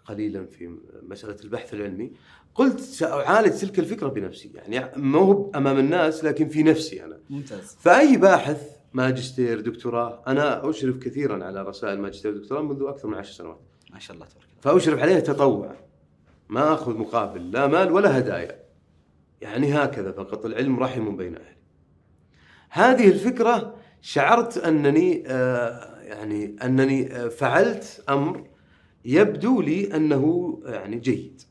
[0.05, 2.11] قليلا في مسألة البحث العلمي
[2.55, 4.51] قلت سأعالج تلك الفكرة بنفسي.
[4.55, 7.19] يعني ما هو أمام الناس لكن في نفسي أنا.
[7.29, 7.77] ممتاز.
[7.79, 8.61] فأي باحث
[8.93, 13.59] ماجستير دكتوراه أنا أشرف كثيرا على رسائل ماجستير ودكتوراه منذ أكثر من عشر سنوات.
[13.93, 14.61] ما شاء الله تبارك الله.
[14.75, 15.75] فأشرف عليها تطوعا
[16.49, 18.63] ما أخذ مقابل لا مال ولا هدايا.
[19.41, 21.62] يعني هكذا فقط العلم رحم بين أهله.
[22.75, 28.43] هذه الفكرة شعرت أنني آه يعني أنني آه فعلت أمر
[29.05, 31.41] يبدو لي أنه يعني جيد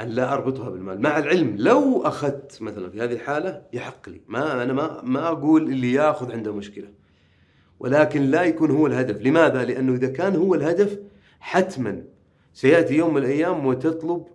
[0.00, 1.02] أن لا أربطها بالمال.
[1.02, 4.20] مع العلم لو أخذت مثلا في هذه الحالة يحق لي.
[4.28, 6.88] ما أنا ما ما أقول اللي يأخذ عنده مشكلة.
[7.80, 9.22] ولكن لا يكون هو الهدف.
[9.22, 10.98] لماذا؟ لأنه إذا كان هو الهدف
[11.40, 12.04] حتما
[12.54, 14.26] سيأتي يوم من الأيام وتطلب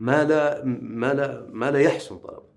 [0.00, 2.47] ما لا ما لا ما لا يحسن طلبه.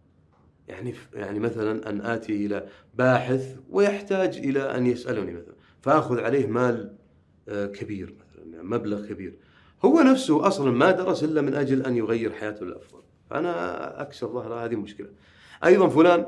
[0.72, 6.96] يعني يعني مثلا أن آتي إلى باحث ويحتاج إلى أن يسألني مثلا فأخذ عليه مال
[7.50, 9.34] آه، كبير مثلا يعني مبلغ كبير.
[9.86, 14.66] هو نفسه أصلا ما درس إلا من أجل أن يغير حياته للافضل فأنا أكسر ظهره
[14.66, 15.08] هذه مشكله
[15.66, 16.26] أيضا فلان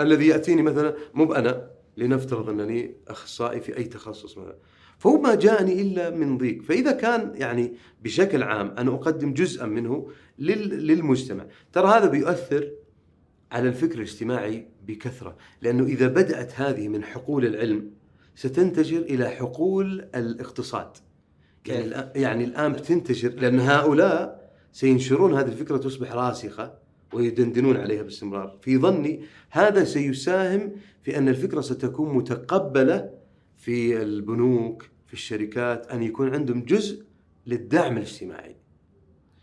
[0.00, 4.56] الذي يأتيني مثلا مو أنا لنفترض أنني أخصائي في أي تخصص مثلا.
[4.98, 6.62] فهو ما جاءني إلا من ضيق.
[6.62, 12.70] فإذا كان يعني بشكل عام أنا أقدم جزءا منه لل- للمجتمع ترى هذا بيؤثر
[13.54, 17.90] على الفكر الاجتماعي بكثرة لأنه إذا بدأت هذه من حقول العلم
[18.34, 20.88] ستنتشر إلى حقول الاقتصاد.
[21.66, 26.74] يعني؟ الآن يعني الآن بتنتشر لأن هؤلاء سينشرون هذه الفكرة تصبح راسخة
[27.12, 28.58] ويدندنون عليها باستمرار.
[28.62, 33.10] في ظني هذا سيساهم في أن الفكرة ستكون متقبلة
[33.56, 37.04] في البنوك في الشركات أن يكون عندهم جزء
[37.46, 38.56] للدعم الاجتماعي.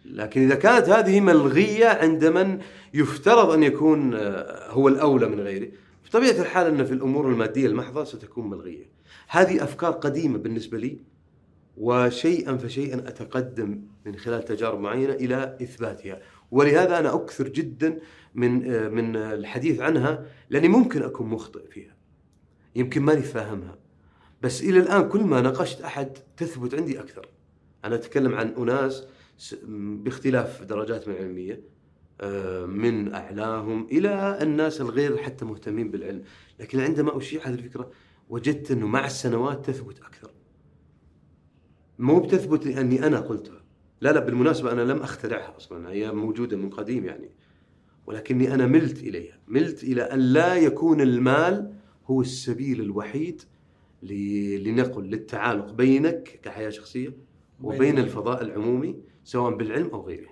[0.05, 2.59] لكن إذا كانت هذه ملغية عند من
[2.93, 5.67] يفترض أن يكون آه، هو الأولى من غيره
[6.05, 8.89] بطبيعة الحال أن في الأمور المادية المحضة ستكون ملغية.
[9.27, 10.97] هذه أفكار قديمة بالنسبة لي
[11.77, 16.19] وشيئا فشيئا أتقدم من خلال تجارب معينة إلى إثباتها.
[16.51, 17.99] ولهذا أنا أكثر جدا
[18.35, 21.95] من آه، من الحديث عنها لأني ممكن أكون مخطئ فيها.
[22.75, 23.75] يمكن ماني فاهمها.
[24.41, 27.27] بس إلى الآن كل ما ناقشت أحد تثبت عندي أكثر.
[27.85, 29.05] أنا أتكلم عن أناس س- م-
[30.03, 31.61] باختلاف درجاتهم العلمية
[32.21, 36.23] آه، من أعلاهم إلى الناس الغير حتى مهتمين بالعلم.
[36.59, 37.91] لكن عندما اشيع هذه الفكرة
[38.29, 40.31] وجدت أنه مع السنوات تثبت أكثر.
[41.99, 43.63] مو بتثبت لأني أنا قلتها.
[44.01, 45.89] لا لا بالمناسبة أنا لم أخترعها أصلا.
[45.89, 47.29] هي موجودة من قديم يعني.
[48.07, 49.39] ولكني أنا ملت إليها.
[49.47, 51.73] ملت إلى أن لا يكون المال
[52.05, 53.41] هو السبيل الوحيد
[54.03, 57.13] لنقل للتعالق بينك كحياة شخصية
[57.61, 60.29] وبين- الفضاء العمومي سواء بالعلم أو غيره.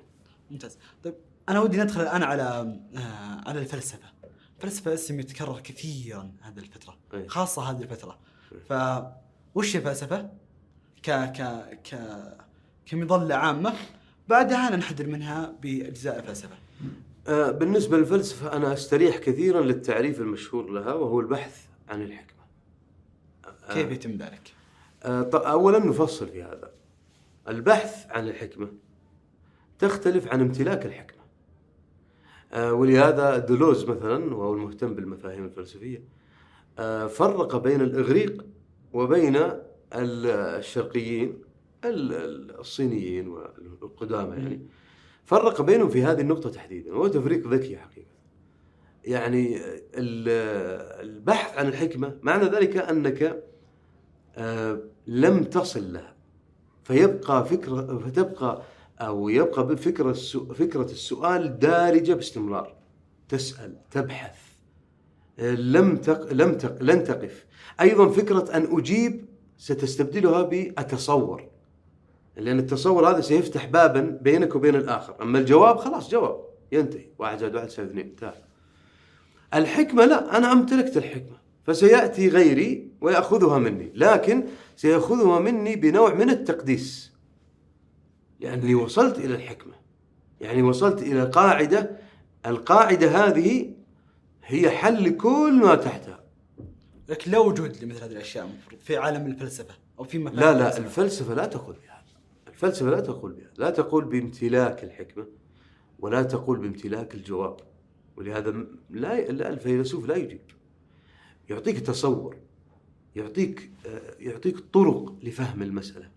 [0.51, 0.77] ممتاز.
[1.03, 1.15] طيب
[1.49, 2.43] أنا ودي ندخل الآن على
[2.95, 4.13] آه، على الفلسفة.
[4.57, 6.97] الفلسفة اسم يتكرر كثيرا هذه الفترة.
[7.27, 8.19] خاصة هذه الفترة.
[8.69, 8.73] ف
[9.55, 10.29] وش الفلسفة؟
[11.03, 11.41] ك ك
[11.83, 11.97] ك
[12.85, 13.73] كمظلة عامة.
[14.27, 16.55] بعدها ننحدر منها بأجزاء الفلسفه
[17.27, 22.39] آه، بالنسبة للفلسفة أنا أستريح كثيرا للتعريف المشهور لها وهو البحث عن الحكمة.
[23.45, 24.53] آه، كيف يتم ذلك؟
[25.33, 26.71] اولا نفصل في هذا.
[27.47, 28.67] البحث عن الحكمة
[29.79, 31.19] تختلف عن امتلاك الحكمة.
[32.53, 36.03] آه، ولهذا دولوز مثلا وهو المهتم بالمفاهيم الفلسفية
[36.79, 38.45] آه، فرق بين الإغريق
[38.93, 40.25] وبين ال-
[40.59, 41.41] الشرقيين
[41.85, 44.61] ال- ال- الصينيين والقدامى يعني.
[45.25, 48.09] فرق بينهم في هذه النقطة تحديدا وهو تفريق ذكي حقيقة.
[49.05, 49.57] يعني
[49.93, 50.29] ال-
[51.09, 53.43] البحث عن الحكمة معنى ذلك أنك
[54.37, 56.08] آه، لم تصل لها.
[56.89, 58.61] فيبقى فكرة فتبقى
[59.01, 60.13] أو يبقى بفكرة
[60.53, 62.75] فكرة السؤال دارجة باستمرار.
[63.29, 64.37] تسأل تبحث.
[65.39, 67.45] لم تق لم تق لن تقف.
[67.81, 69.25] أيضا فكرة أن أجيب
[69.57, 71.49] ستستبدلها بأتصور.
[72.37, 75.15] لأن التصور هذا سيفتح بابا بينك وبين الآخر.
[75.21, 76.39] أما الجواب خلاص جواب.
[76.71, 77.05] ينتهي.
[77.19, 78.05] واحد زائد واحد يساوي اثنين.
[78.05, 78.33] انتهى.
[79.53, 80.37] الحكمة لا.
[80.37, 81.37] أنا أمتلكت الحكمة.
[81.69, 84.43] فسيأتي غيري ويأخذها مني لكن
[84.75, 87.11] سيأخذها مني بنوع من التقديس.
[88.39, 89.73] لأني وصلت إلى الحكمة
[90.41, 91.99] يعني وصلت إلى قاعدة
[92.45, 93.73] القاعدة هذه
[94.45, 96.23] هي حل لكل ما تحتها.
[97.09, 100.67] لكن لا وجود لمثل هذه الأشياء المفروض في عالم الفلسفة أو في مفاهيم لا لا
[100.67, 100.85] الفلسفة.
[100.85, 102.03] الفلسفة لا تقول بهذا.
[102.47, 103.53] الفلسفة لا تقول بهذا.
[103.57, 105.25] لا تقول بامتلاك الحكمة
[105.99, 107.57] ولا تقول بامتلاك الجواب.
[108.17, 110.41] ولهذا لا الفيلسوف لا يجيب.
[111.49, 112.35] يعطيك تصور
[113.15, 113.71] يعطيك
[114.19, 116.09] يعطيك طرق لفهم المسألة.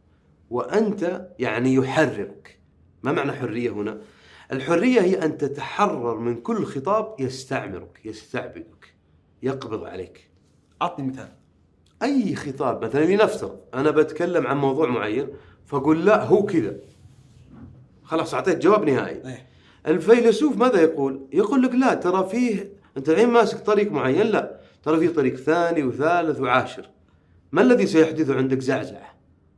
[0.50, 2.58] وأنت يعني يحررك.
[3.02, 4.00] ما معنى حرية هنا؟
[4.52, 8.94] الحرية هي أن تتحرر من كل خطاب يستعمرك يستعبدك
[9.42, 10.28] يقبض عليك.
[10.82, 11.32] أعطني مثال.
[12.02, 15.28] أي خطاب مثلا لنفترض أنا بتكلم عن موضوع معين
[15.66, 16.76] فأقول لا هو كذا.
[18.04, 19.28] خلاص أعطيت جواب نهائي.
[19.28, 19.46] إيه.
[19.86, 24.61] الفيلسوف ماذا يقول؟ يقول لك لا ترى فيه أنت الحين ماسك طريق معين لا.
[24.82, 26.90] ترى فيه طريق ثاني وثالث وعاشر.
[27.52, 29.14] ما الذي سيحدث عندك زعزعة؟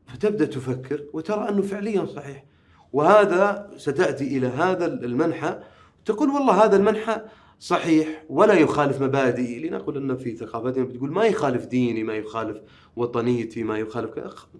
[0.06, 2.44] فتبدأ تفكر وترى أنه فعليا صحيح.
[2.92, 5.58] وهذا ستأتي إلى هذا المنحى.
[6.04, 7.20] تقول والله هذا المنحى
[7.60, 9.68] صحيح ولا يخالف مبادئي.
[9.68, 12.60] لنقل أن في ثقافتنا بتقول ما يخالف ديني ما يخالف
[12.96, 14.10] وطنيتي ما يخالف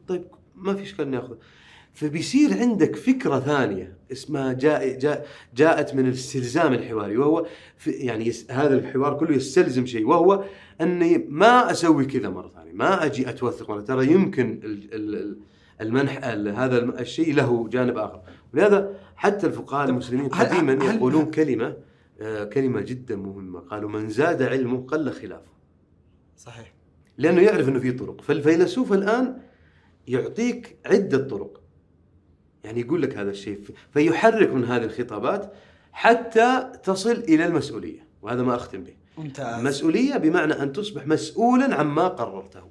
[0.09, 0.25] طيب
[0.55, 1.39] ما في اشكال ناخذه.
[1.95, 5.27] فبيصير عندك فكرة ثانية اسمها جاء جاء
[5.57, 10.45] جاءت من الاستلزام الحواري وهو في يعني هذا الحوار كله يستلزم شيء وهو
[10.81, 15.39] أني ما أسوي كذا مرة ثانية ما أجي أتوثق مرة ترى يمكن ال- ال- ال-
[15.81, 18.21] المنح ال- هذا الشيء له جانب آخر.
[18.55, 21.77] ولهذا حتى الفقهاء المسلمين قديما يقولون كلمة
[22.21, 25.53] آه، كلمة جدا مهمة قالوا من زاد علمه قل خلافه.
[26.37, 26.75] صحيح.
[27.19, 29.39] لأنه يعرف إنه في طرق فالفيلسوف الآن
[30.09, 31.61] يعطيك عدة طرق.
[32.65, 33.61] يعني يقول لك هذا الشيء
[33.93, 35.53] فيحرك من هذه الخطابات
[35.93, 38.95] حتى تصل إلى المسؤولية وهذا ما أختم به.
[39.19, 39.63] ممتاز.
[39.63, 42.63] مسؤولية بمعنى أن تصبح مسؤولا عما قررته.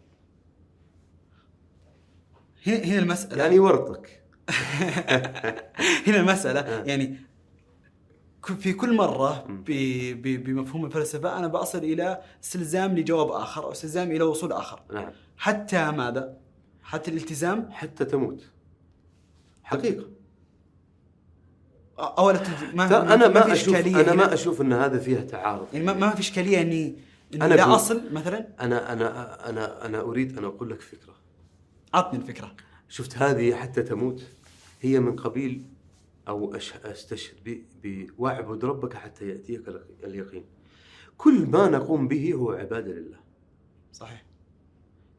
[2.67, 3.43] هنا هنا المسألة.
[3.43, 4.23] يعني ورطك.
[6.07, 6.59] هنا المسألة.
[6.59, 6.83] آه.
[6.83, 7.15] يعني
[8.59, 9.45] في كل مرة
[10.17, 14.81] بمفهوم الفلسفة أنا بصل إلى استلزام لجواب آخر أو استلزام إلى وصول آخر.
[14.93, 15.11] نعم.
[15.37, 16.37] حتى ماذا؟
[16.83, 18.52] حتى الالتزام؟ حتى تموت.
[19.63, 20.05] حقيقه
[21.99, 24.13] أو لا تد- ما أنا في ما أشوف أنا.
[24.13, 25.67] ما أشوف إن هذا فيها تعارض.
[25.73, 26.95] يعني ما, ما في إشكالية إني
[27.33, 31.13] إني أنا لا أصل مثلا؟ أنا أنا أنا أنا أريد أن أقول لك فكرة.
[31.93, 32.55] عطني الفكرة.
[32.89, 34.23] شفت هذه حتى تموت؟
[34.81, 35.63] هي من قبيل
[36.27, 40.45] أو أستشهد ب- ب- واعبد ربك حتى يأتيك ال- اليقين.
[41.17, 43.17] كل ما نقوم به هو عبادة لله،
[43.93, 44.25] صحيح.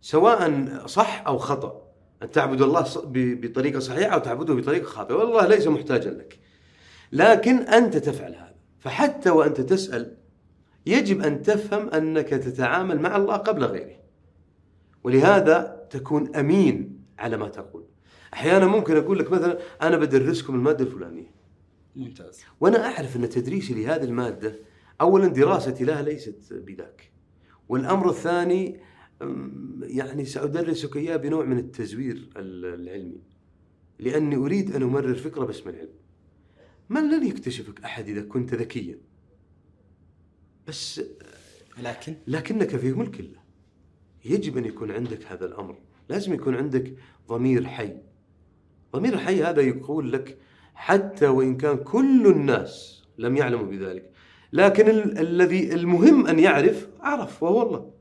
[0.00, 1.83] سواء صح أو خطأ.
[2.24, 6.38] أن تعبد الله ص- ب- بطريقة صحيحة أو تعبده بطريقة خاطئة، والله ليس محتاجا لك.
[7.12, 10.16] لكن أنت تفعل هذا، فحتى وأنت تسأل
[10.86, 13.96] يجب أن تفهم أنك تتعامل مع الله قبل غيره.
[15.04, 17.84] ولهذا تكون أمين على ما تقول.
[18.34, 21.34] أحيانا ممكن أقول لك مثلا أنا بدرسكم المادة الفلانية
[21.96, 24.56] ممتاز وأنا أعرف أن تدريسي لهذه المادة
[25.00, 27.10] اولا دراستي لها ليست بذاك.
[27.68, 28.80] والأمر الثاني
[29.82, 33.22] يعني سأدرسك إياه بنوع من التزوير ال- العلمي.
[33.98, 35.94] لأني أريد أن أمرر فكرة باسم العلم.
[36.88, 38.98] من لن يكتشفك أحد إذا كنت ذكيا.
[40.68, 41.00] بس
[41.82, 43.38] لكن لكنك في ملك الله
[44.24, 46.94] يجب أن يكون عندك هذا الأمر لازم يكون عندك
[47.28, 47.96] ضمير حي
[48.92, 50.38] ضمير الحي هذا يقول لك
[50.74, 54.12] حتى وإن كان كل الناس لم يعلموا بذلك
[54.52, 57.93] لكن ال- الذي المهم أن يعرف عرف وهو الله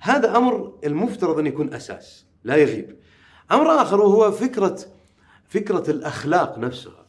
[0.00, 2.96] هذا أمر المفترض أن يكون أساس لا يغيب
[3.52, 4.78] أمر آخر وهو فكرة
[5.48, 7.06] فكرة الأخلاق نفسها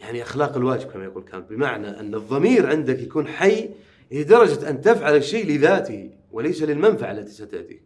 [0.00, 3.70] يعني أخلاق الواجب كما يقول كانت بمعنى أن الضمير عندك يكون حي
[4.10, 7.80] لدرجة أن تفعل الشيء لذاته وليس للمنفعة التي ستاتي.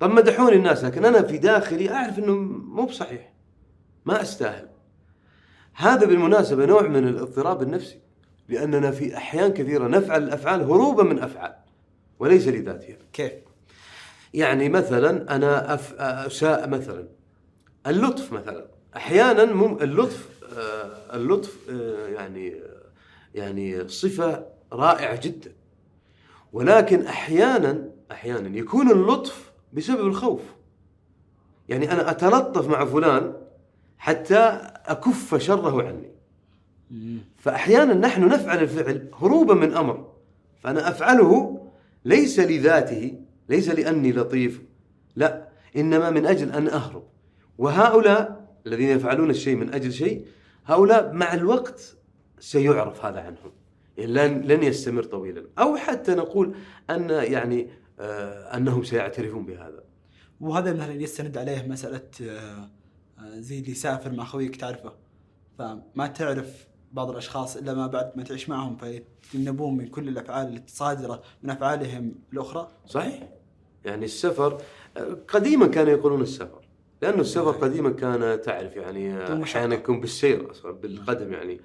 [0.00, 3.32] طب مدحوني الناس لكن أنا في داخلي أعرف إنه مو بصحيح.
[4.04, 4.68] ما أستاهل.
[5.74, 7.98] هذا بالمناسبة نوع من الاضطراب النفسي
[8.48, 11.54] لأننا في أحيان كثيرة نفعل الأفعال هروبا من أفعال
[12.18, 12.96] وليس لذاتها.
[13.12, 13.32] كيف؟
[14.34, 15.94] يعني مثلا أنا أف...
[16.00, 17.08] أساء مثلا.
[17.86, 18.66] اللطف مثلا.
[18.96, 19.78] أحيانا مم...
[19.82, 22.54] اللطف آه، اللطف آه، يعني
[23.34, 25.52] يعني صفة رائعة جدا.
[26.52, 30.40] ولكن أحيانا أحيانا يكون اللطف بسبب الخوف.
[31.68, 33.32] يعني أنا أتلطف مع فلان
[33.98, 36.10] حتى أكف شره عني.
[37.38, 40.12] فاحيانا نحن نفعل الفعل هروبا من أمر.
[40.62, 41.60] فأنا أفعله
[42.04, 44.62] ليس لذاته ليس لأني لطيف.
[45.16, 47.04] لا إنما من أجل أن أهرب.
[47.58, 50.26] وهؤلاء الذين يفعلون الشيء من أجل شيء
[50.66, 51.96] هؤلاء مع الوقت
[52.38, 53.52] سيعرف هذا عنهم.
[53.96, 55.44] يعني لن لن يستمر طويلا.
[55.58, 56.54] أو حتى نقول
[56.90, 57.68] أن يعني
[58.00, 59.84] آه أنهم سيعترفون بهذا.
[60.40, 62.70] وهذا مثلا يستند عليه مسألة آه،
[63.18, 64.92] آه، زي اللي يسافر مع خويك تعرفه.
[65.58, 71.22] فما تعرف بعض الأشخاص إلا ما بعد ما تعيش معهم فيتجنبون من كل الأفعال الصادرة
[71.42, 72.68] من أفعالهم الأخرى.
[72.86, 73.28] صحيح.
[73.86, 74.58] يعني السفر
[75.28, 76.60] قديما كانوا يقولون السفر
[77.02, 79.42] لأنه السفر قديما كان تعرف يعني مشقة.
[79.42, 81.60] أحيانا يكون بالسير أصلا بالقدم يعني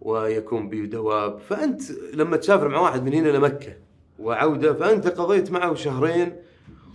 [0.00, 1.38] ويكون بدواب.
[1.38, 1.82] فأنت
[2.14, 3.76] لما تسافر مع واحد من هنا لمكة
[4.18, 6.36] وعودة فأنت قضيت معه شهرين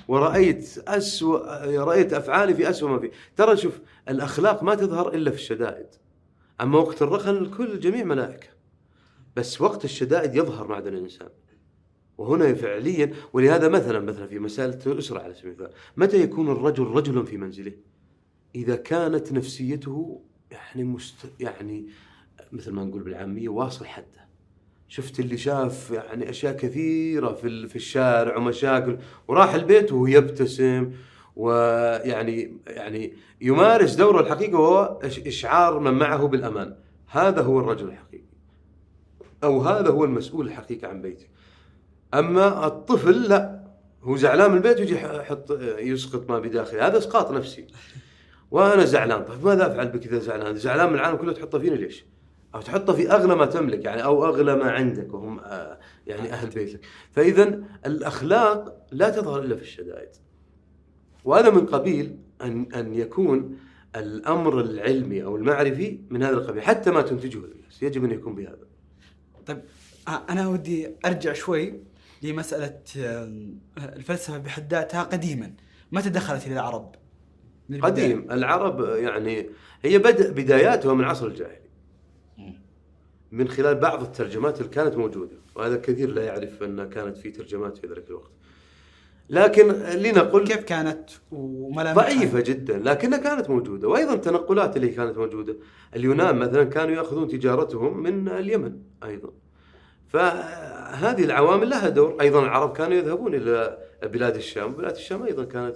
[0.08, 5.38] ورأيت أسوأ رأيت أفعالي في أسوأ ما فيه ترى شوف الأخلاق ما تظهر إلا في
[5.38, 5.88] الشدائد.
[6.62, 8.48] أما وقت الرخاء الكل الجميع ملائكة.
[9.36, 11.30] بس وقت الشدائد يظهر معدن الإنسان.
[12.20, 17.24] وهنا فعليا ولهذا مثلا مثلا في مسألة الأسرة على سبيل المثال متى يكون الرجل رجلا
[17.24, 17.72] في منزله؟
[18.56, 21.86] إذا كانت نفسيته يعني مست يعني
[22.52, 24.30] مثل ما نقول بالعامية واصل حده.
[24.88, 28.98] شفت اللي شاف يعني أشياء كثيرة في في الشارع ومشاكل
[29.28, 30.92] وراح البيت وهو يبتسم
[31.36, 36.76] ويعني يعني يمارس دوره الحقيقي وهو إش- إشعار من معه بالأمان.
[37.08, 38.24] هذا هو الرجل الحقيقي.
[39.44, 41.26] أو هذا هو المسؤول الحقيقي عن بيته.
[42.14, 43.60] أما الطفل لا
[44.04, 46.88] هو زعلان من البيت ويجي يحط يسقط ما بداخله.
[46.88, 47.68] هذا إسقاط نفسي.
[48.52, 49.26] وأنا زعلان.
[49.26, 52.06] طيب ماذا أفعل بك إذا زعلان؟ زعلان من العالم كله تحطه فيني ليش؟
[52.56, 56.50] أو تحطه في أغلى ما تملك يعني أو أغلى ما عندك وهم آه، يعني أهل
[56.50, 56.80] بيتك.
[57.12, 60.10] فاذا الأخلاق لا تظهر إلا في الشدائد.
[61.26, 63.58] وهذا من قبيل أن أن يكون
[63.96, 67.84] الأمر العلمي أو المعرفي من هذا القبيل حتى ما تنتجه الناس.
[67.84, 68.68] يجب أن يكون بهذا.
[69.46, 69.62] طيب
[70.08, 71.90] آه، أنا ودي أرجع شوي
[72.24, 72.80] لمساله
[73.78, 75.54] الفلسفة بحد ذاتها قديما.
[75.92, 76.96] متى دخلت إلى العرب؟
[77.82, 78.32] قديم.
[78.32, 79.50] العرب يعني
[79.82, 81.70] هي بدأ بداياتها من العصر الجاهلي
[83.32, 85.38] من خلال بعض الترجمات اللي كانت موجودة.
[85.56, 88.32] وهذا كثير لا يعرف أن كانت في ترجمات في ذلك الوقت.
[89.30, 92.80] لكن لنقل كيف كانت وملامحها؟ ضعيفة جدا.
[92.80, 93.88] لكنها كانت موجودة.
[93.88, 95.56] وأيضا التنقلات اللي كانت موجودة.
[95.96, 99.32] اليونان مثلا كانوا يأخذون تجارتهم من اليمن أيضا.
[100.10, 102.18] فهذه العوامل لها دور.
[102.22, 104.72] أيضا العرب كانوا يذهبون إلى بلاد الشام.
[104.74, 105.76] بلاد الشام أيضا كانت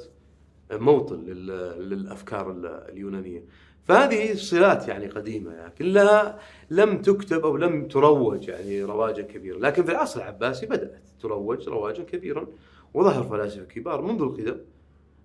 [0.71, 3.43] موطن لل- للأفكار ال- اليونانية.
[3.83, 9.59] فهذه صلات يعني قديمة لكن لها لم تكتب أو لم تروج يعني رواجا كبيرا.
[9.59, 12.47] لكن في العصر العباسي بدأت تروج رواجا كبيرا
[12.93, 14.57] وظهر فلاسفة كبار منذ القدم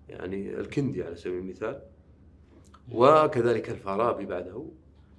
[0.09, 1.79] يعني الكندي على سبيل المثال
[2.91, 4.65] وكذلك الفارابي بعده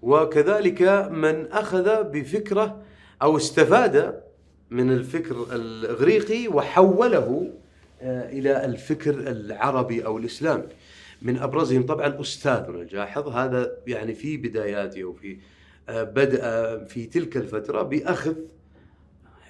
[0.03, 0.83] وكذلك
[1.13, 2.83] من أخذ بفكرة
[3.23, 4.23] أو استفاد
[4.71, 7.53] من الفكر الإغريقي وحوله
[8.03, 10.67] آه، إلى الفكر العربي أو الإسلامي.
[11.23, 13.29] من أبرزهم طبعا استاذنا الجاحظ.
[13.29, 15.39] هذا يعني في بداياته وفي
[15.89, 18.35] آه، بدأ في تلك الفترة بأخذ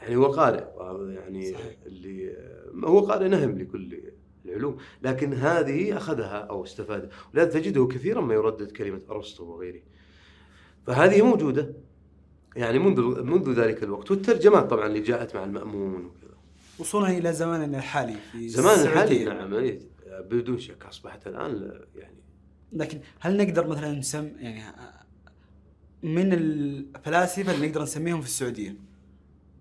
[0.03, 0.65] يعني هو قارئ
[1.15, 1.77] يعني صحيح.
[1.87, 2.37] اللي
[2.85, 4.01] هو قارئ نهم لكل
[4.45, 4.77] العلوم.
[5.03, 9.81] لكن هذه أخذها أو استفاد ولذلك تجده كثيرا ما يردد كلمة أرسطو وغيره.
[10.87, 11.73] فهذه موجودة.
[12.57, 16.35] يعني منذ منذ ذلك الوقت والترجمات طبعا اللي جاءت مع المأمون وكذا
[16.79, 19.25] وصولا إلى زماننا الحالي في زمان الحالي.
[19.25, 19.81] نعم إيه،
[20.31, 22.21] بدون شك أصبحت الآن يعني
[22.73, 24.63] لكن هل نقدر مثلا نسم يعني
[26.03, 28.77] من الفلاسفة اللي نقدر نسميهم في السعودية؟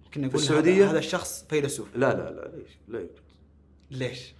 [0.05, 3.19] ممكن نقول السعودية؟ هذا, الشخص فيلسوف لا لا لا ليش لا يوجد
[3.91, 4.33] ليش؟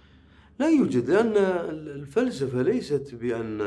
[0.58, 1.36] لا يوجد لأن
[1.70, 3.60] الفلسفة ليست بأن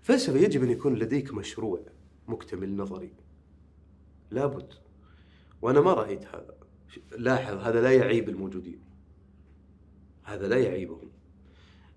[0.00, 1.80] الفلسفة يجب أن يكون لديك مشروع
[2.30, 3.12] مكتمل نظري.
[4.30, 4.72] لابد.
[5.62, 6.54] وأنا ما رأيت هذا.
[7.18, 8.80] لاحظ هذا لا يعيب الموجودين.
[10.24, 11.10] هذا لا يعيبهم.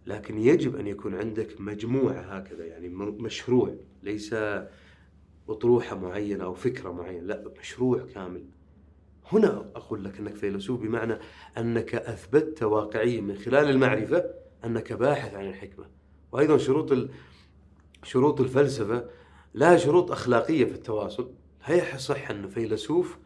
[0.05, 3.75] لكن يجب أن يكون عندك مجموعة هكذا يعني مشروع.
[4.03, 4.35] ليس
[5.49, 8.45] أطروحة معينة أو فكرة معينة لا مشروع كامل.
[9.31, 11.17] هنا أقول لك أنك فيلسوف بمعنى
[11.57, 14.33] أنك أثبتت واقعيا من خلال المعرفة
[14.65, 15.85] أنك باحث عن الحكمة.
[16.31, 17.09] وأيضا شروط.
[18.03, 19.09] شروط الفلسفة
[19.55, 21.31] لها شروط أخلاقية في التواصل
[21.63, 23.17] هي صح أنه فيلسوف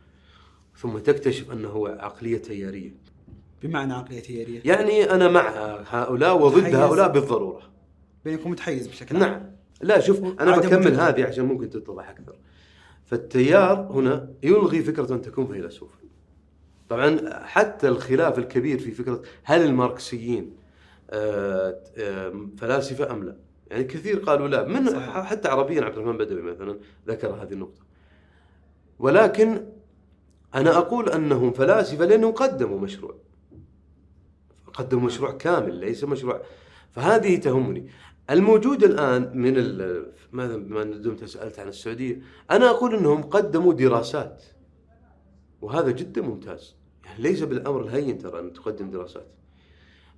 [0.78, 2.95] ثم تكتشف أنه عقلية تيارية.
[3.63, 5.49] بمعنى عقلية تيارية؟ يعني أنا مع
[5.89, 6.75] هؤلاء وضد.
[6.75, 7.61] هؤلاء بالضرورة.
[8.25, 9.51] بينكم متحيز بشكل نعم.
[9.82, 10.99] لا شوف أنا بكمل.
[10.99, 12.36] هذه عشان ممكن تتضح أكثر.
[13.05, 15.97] فالتيار هنا يلغي فكرة أن تكون فيلسوفا
[16.89, 20.55] طبعا حتى الخلاف الكبير في فكرة هل الماركسيين
[21.09, 21.82] آه،
[22.57, 23.36] فلاسفة أم لا.
[23.72, 25.22] يعني كثير قالوا لا من صحيح.
[25.24, 27.82] حتى عربيا عبد الرحمن بدوي مثلا ذكر هذه النقطة.
[28.99, 29.65] ولكن
[30.55, 33.15] أنا أقول أنهم فلاسفة لأنهم قدموا مشروع.
[34.74, 36.41] قدموا مشروع كامل ليس مشروع.
[36.91, 37.88] فهذه تهمني.
[38.30, 39.53] الموجود الآن من
[40.32, 44.43] ماذا ما دمت سألت عن السعودية أنا أقول أنهم قدموا دراسات.
[45.61, 46.76] وهذا جدا ممتاز.
[47.05, 49.28] يعني ليس بالأمر الهين ترى أن تقدم دراسات.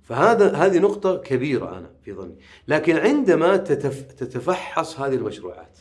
[0.02, 2.34] فهذا هذه نقطة كبيرة أنا في ظني.
[2.68, 5.78] لكن عندما تتف تتفحص هذه المشروعات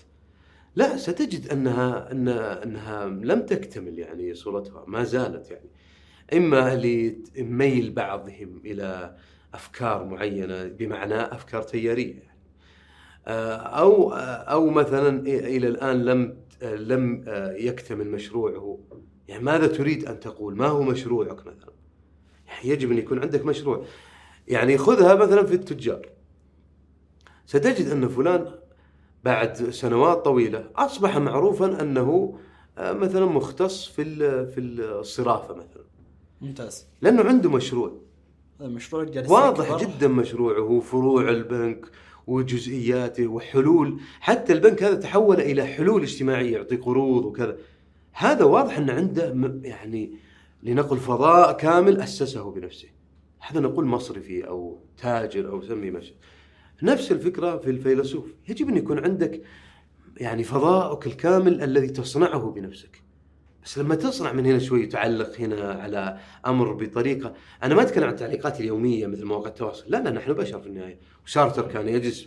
[0.75, 5.69] لا ستجد أنها أن أنها لم تكتمل يعني صورتها ما زالت يعني.
[6.33, 9.15] إما لميل بعضهم إلى
[9.53, 12.29] أفكار معينة بمعنى أفكار تيارية.
[13.27, 17.23] آه، أو أو مثلا إلى الآن لم لم
[17.55, 18.79] يكتمل مشروعه.
[19.27, 21.73] يعني ماذا تريد أن تقول؟ ما هو مشروعك مثلا؟
[22.47, 23.85] يعني يجب أن يكون عندك مشروع.
[24.49, 26.09] يعني خذها مثلا في التجار.
[27.45, 28.45] ستجد أن فلان
[29.23, 32.37] بعد سنوات طويلة أصبح معروفا أنه
[32.77, 34.05] آه، مثلا مختص في
[34.47, 35.83] في الصرافة مثلا.
[36.41, 36.87] ممتاز.
[37.01, 37.91] لأنه عنده مشروع.
[38.61, 41.85] المشروع جالس واضح جدا مشروعه فروع البنك
[42.27, 43.99] وجزئياته وحلول.
[44.19, 47.57] حتى البنك هذا تحول إلى حلول اجتماعية يعطي قروض وكذا.
[48.11, 49.33] هذا واضح أن عنده
[49.63, 50.13] يعني
[50.63, 52.87] لنقل فضاء كامل أسسه بنفسه.
[53.39, 56.13] هذا نقول مصرفي أو تاجر أو سمي مشي
[56.83, 58.33] نفس الفكرة في الفيلسوف.
[58.49, 59.41] يجب أن يكون عندك
[60.17, 63.01] يعني فضاءك الكامل الذي تصنعه بنفسك.
[63.63, 67.33] بس لما تصنع من هنا شوي تعلق هنا على أمر بطريقة
[67.63, 69.85] أنا ما أتكلم عن التعليقات اليومية مثل مواقع التواصل.
[69.87, 70.99] لا لا نحن بشر في النهاية.
[71.25, 72.21] وشارتر كان يجلس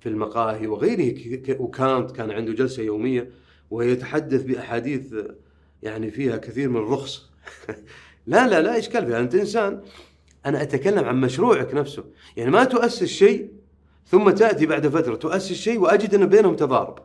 [0.00, 1.14] في المقاهي وغيره
[1.60, 3.30] وكانت كان عنده جلسة يومية
[3.70, 5.14] ويتحدث بأحاديث
[5.82, 7.30] يعني فيها كثير من الرخص.
[8.26, 9.20] لا لا لا إشكال فيها.
[9.20, 9.80] أنت إنسان
[10.48, 12.04] أنا أتكلم عن مشروعك نفسه.
[12.36, 13.50] يعني ما تؤسس شيء
[14.06, 16.98] ثم تأتي بعد فترة تؤسس شيء وأجد أن بينهم تضارب.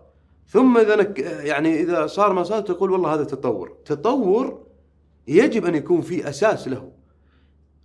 [0.48, 1.14] ثم إذا
[1.44, 3.78] يعني إذا صار ما صار تقول والله هذا تطور.
[3.86, 4.64] تطور
[5.28, 6.92] يجب أن يكون في أساس له.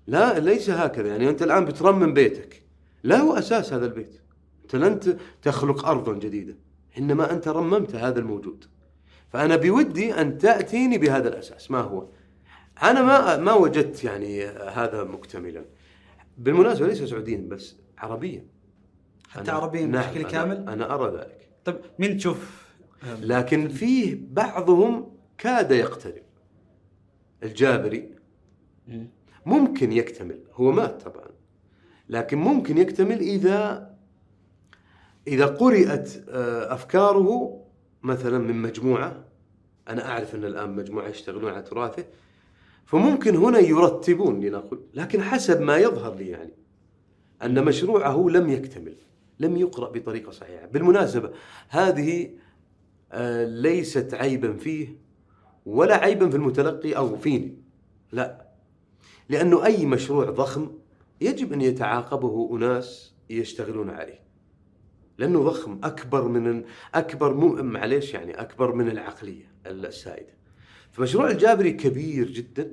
[0.07, 1.09] لا ليس هكذا.
[1.09, 2.63] يعني أنت الآن بترمم بيتك.
[3.05, 4.21] له أساس هذا البيت.
[4.63, 6.57] أنت لن تخلق ارضا جديدة.
[6.99, 8.65] إنما أنت رممت هذا الموجود.
[9.33, 11.71] فأنا بودي أن تأتيني بهذا الأساس.
[11.71, 12.07] ما هو؟
[12.83, 15.65] أنا ما ما وجدت يعني هذا مكتملا.
[16.39, 18.47] بالمناسبة ليس سعوديا بس عربيا.
[19.29, 21.49] حتى عربيا نعم بشكل كامل؟ أنا, أنا أرى ذلك.
[21.65, 22.69] طيب مين تشوف؟
[23.21, 26.23] لكن فيه بعضهم كاد يقترب.
[27.43, 28.11] الجابري
[29.47, 31.29] ممكن يكتمل هو مات طبعا.
[32.09, 33.91] لكن ممكن يكتمل اذا
[35.27, 37.61] إذا قرأت آه، أفكاره
[38.03, 39.25] مثلا من مجموعة.
[39.89, 42.05] أنا أعرف إن الآن مجموعة يشتغلون على تراثه.
[42.89, 46.53] فممكن هنا يرتبون لنقل لكن حسب ما يظهر لي يعني
[47.43, 48.97] أن مشروعه لم يكتمل
[49.41, 50.67] لم يقرأ بطريقة صحيحة.
[50.67, 51.31] بالمناسبة
[51.69, 52.31] هذه
[53.13, 54.89] آه، ليست عيبا فيه
[55.67, 57.63] ولا عيبا في المتلقي أو فيني.
[58.13, 58.49] لا
[59.29, 60.71] لأنه أي مشروع ضخم
[61.21, 64.21] يجب أن يتعاقبه أناس يشتغلون عليه.
[65.19, 66.65] لأنه ضخم أكبر من
[66.95, 70.39] أكبر مو معليش يعني أكبر من العقلية السائدة.
[70.99, 72.71] فمشروع الجابري كبير جدا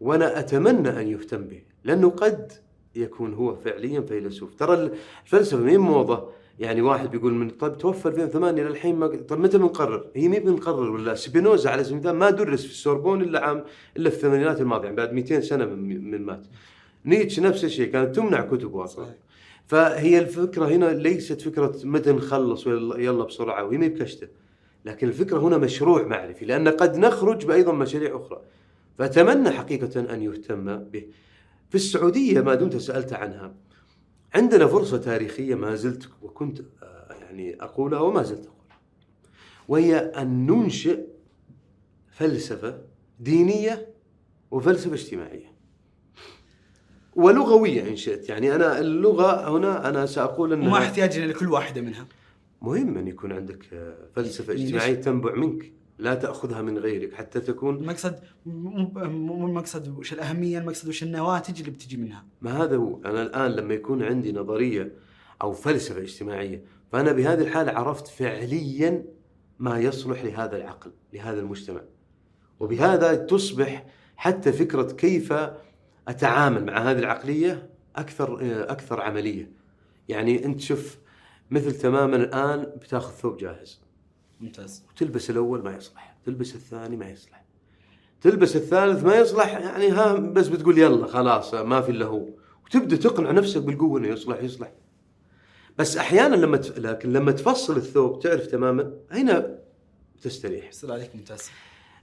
[0.00, 2.52] وأنا أتمنى أن يهتم به لأنه قد
[2.94, 4.90] يكون هو فعليا فيلسوف ترى
[5.24, 10.06] الفلسفة مي موضة يعني واحد بيقول من طيب توفى 2008 للحين ما طيب متى بنقرر؟
[10.14, 13.64] هي مي بنقرر ولا سبينوزا على سبيل المثال ما درس في السوربون إلا عام
[13.96, 16.46] إلا في الثمانينات الماضية يعني بعد 200 سنة من, من مات.
[17.04, 19.06] نيتشه نفس الشيء كانت تمنع كتبه أصلا.
[19.66, 24.28] فهي الفكرة هنا ليست فكرة متى نخلص يلا بسرعة وهي مي بكشتة.
[24.84, 28.42] لكن الفكرة هنا مشروع معرفي لأن قد نخرج بايضا مشاريع أخرى.
[28.98, 31.06] فأتمنى حقيقة أن يهتم به.
[31.68, 33.54] في السعودية ما دمت سألت عنها.
[34.34, 38.78] عندنا فرصة تاريخية ما زلت وكنت آه، يعني أقولها وما زلت أقولها.
[39.68, 41.00] وهي أن ننشئ
[42.10, 42.78] فلسفة
[43.20, 43.88] دينية
[44.50, 45.52] وفلسفة اجتماعية.
[47.16, 48.28] ولغوية إن شئت.
[48.28, 52.06] يعني أنا اللغة هنا أنا سأقول أنها وما احتياجنا لكل واحدة منها.
[52.62, 57.76] مهم أن يكون عندك آه، فلسفة اجتماعية تنبع منك لا تأخذها من غيرك حتى تكون
[57.76, 63.00] المقصد مو المقصد وش الأهمية المقصد وش النواتج اللي بتجي منها؟ ما هذا هو.
[63.04, 64.92] أنا الآن لما يكون عندي نظرية
[65.42, 69.04] أو فلسفة اجتماعية فأنا بهذه الحالة عرفت فعليا
[69.58, 71.80] ما يصلح لهذا العقل لهذا المجتمع.
[72.60, 73.86] وبهذا تصبح
[74.16, 75.34] حتى فكرة كيف
[76.08, 78.38] أتعامل مع هذه العقلية أكثر
[78.70, 79.52] أكثر عملية.
[80.08, 81.01] يعني أنت شوف
[81.52, 83.80] مثل تماما الآن بتاخذ ثوب جاهز.
[84.40, 84.84] ممتاز.
[84.90, 87.44] وتلبس الأول ما يصلح تلبس الثاني ما يصلح.
[88.20, 92.28] تلبس الثالث ما يصلح يعني ها بس بتقول يلا خلاص ما في إلا هو.
[92.64, 94.72] وتبدأ تقنع نفسك بالقوة إنه يصلح يصلح.
[95.78, 96.78] بس أحيانا لما ت...
[96.78, 99.58] لكن لما تفصل الثوب تعرف تماما هنا
[100.22, 100.68] تستريح.
[100.68, 101.50] يصير عليك ممتاز.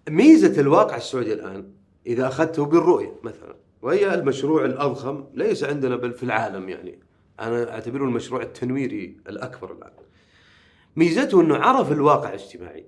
[0.10, 1.72] ميزة الواقع السعودي الآن
[2.08, 7.00] إذا أخذته بالرؤية مثلا وهي المشروع الأضخم ليس عندنا بل في العالم يعني.
[7.40, 9.92] أنا أعتبره المشروع التنويري الأكبر الآن
[10.96, 12.86] ميزته أنه عرف الواقع الاجتماعي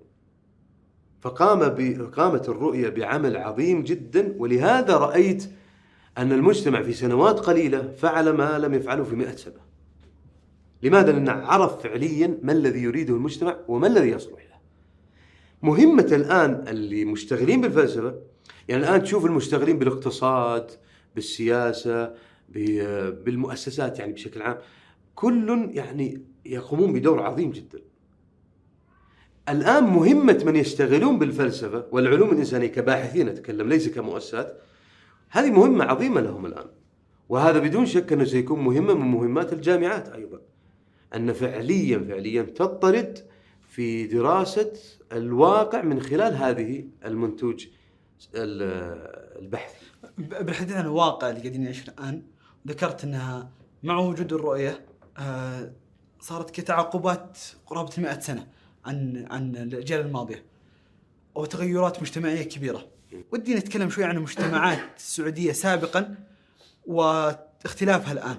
[1.22, 1.64] فقام
[2.06, 5.44] قامت الرؤية بعمل عظيم جدا ولهذا رأيت
[6.18, 9.62] أن المجتمع في سنوات قليلة فعل ما لم يفعله في 100 سنة.
[10.84, 14.58] لماذا؟ لأنه عرف فعليا ما الذي يريده المجتمع وما الذي يصلح له.
[15.62, 18.16] مهمة الآن اللي مشتغلين بالفلسفة
[18.68, 20.72] يعني الآن تشوف المشتغلين بالاقتصاد
[21.16, 22.14] بالسياسة ب-
[23.24, 24.58] بالمؤسسات يعني بشكل عام.
[25.16, 27.80] كل يعني يقومون بدور عظيم جدا.
[29.50, 34.62] الآن مهمة من يشتغلون بالفلسفة والعلوم الإنسانية كباحثين أتكلم ليس كمؤسسات
[35.30, 36.68] هذه مهمة عظيمة لهم الآن.
[37.30, 40.40] وهذا بدون شك أنه سيكون مهمة من مهمات الجامعات أيضا.
[41.16, 43.20] أن فعليا فعليا تضطرد
[43.70, 44.74] في دراسة
[45.12, 47.68] الواقع من خلال هذه المنتوج
[48.36, 49.86] ال- البحثي.
[50.18, 52.24] بالحديث عن الواقع اللي قاعدين نعيشه الآن.
[52.68, 53.50] ذكرت أنها
[53.84, 54.86] مع وجود الرؤية
[55.18, 55.72] آه،
[56.20, 58.48] صارت كتعقبات قرابة 100 سنة
[58.86, 60.44] عن عن الأجيال الماضية
[61.36, 62.88] وتغيرات مجتمعية كبيرة.
[63.32, 66.16] ودي نتكلم شوي عن المجتمعات السعودية سابقا
[66.86, 68.38] واختلافها الآن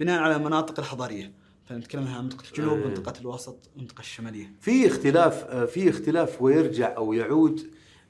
[0.00, 1.32] بناء على المناطق الحضارية.
[1.64, 2.86] فنتكلم عن منطقة الجنوب، أيه.
[2.86, 4.52] منطقة الوسط، المنطقة الشمالية.
[4.60, 7.60] في اختلاف آه، في اختلاف ويرجع أو يعود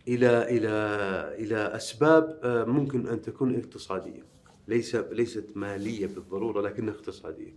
[0.09, 0.69] إلى إلى
[1.39, 4.34] إلى أسباب آه، ممكن أن تكون اقتصادية
[4.69, 7.57] ليس ليست مالية بالضرورة لكنها اقتصادية.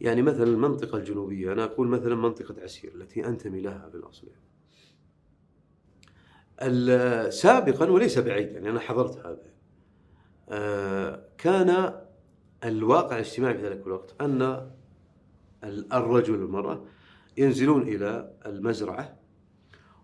[0.00, 3.90] يعني مثلا المنطقة الجنوبية أنا أقول مثلا منطقة عسير التي أنتمي لها.
[6.62, 9.50] ال- سابقا وليس بعيد يعني أنا حضرت هذا
[10.48, 11.94] آه، كان
[12.64, 14.42] الواقع الاجتماعي في ذلك الوقت أن
[15.64, 16.84] ال- الرجل والمرأة
[17.36, 19.16] ينزلون إلى المزرعة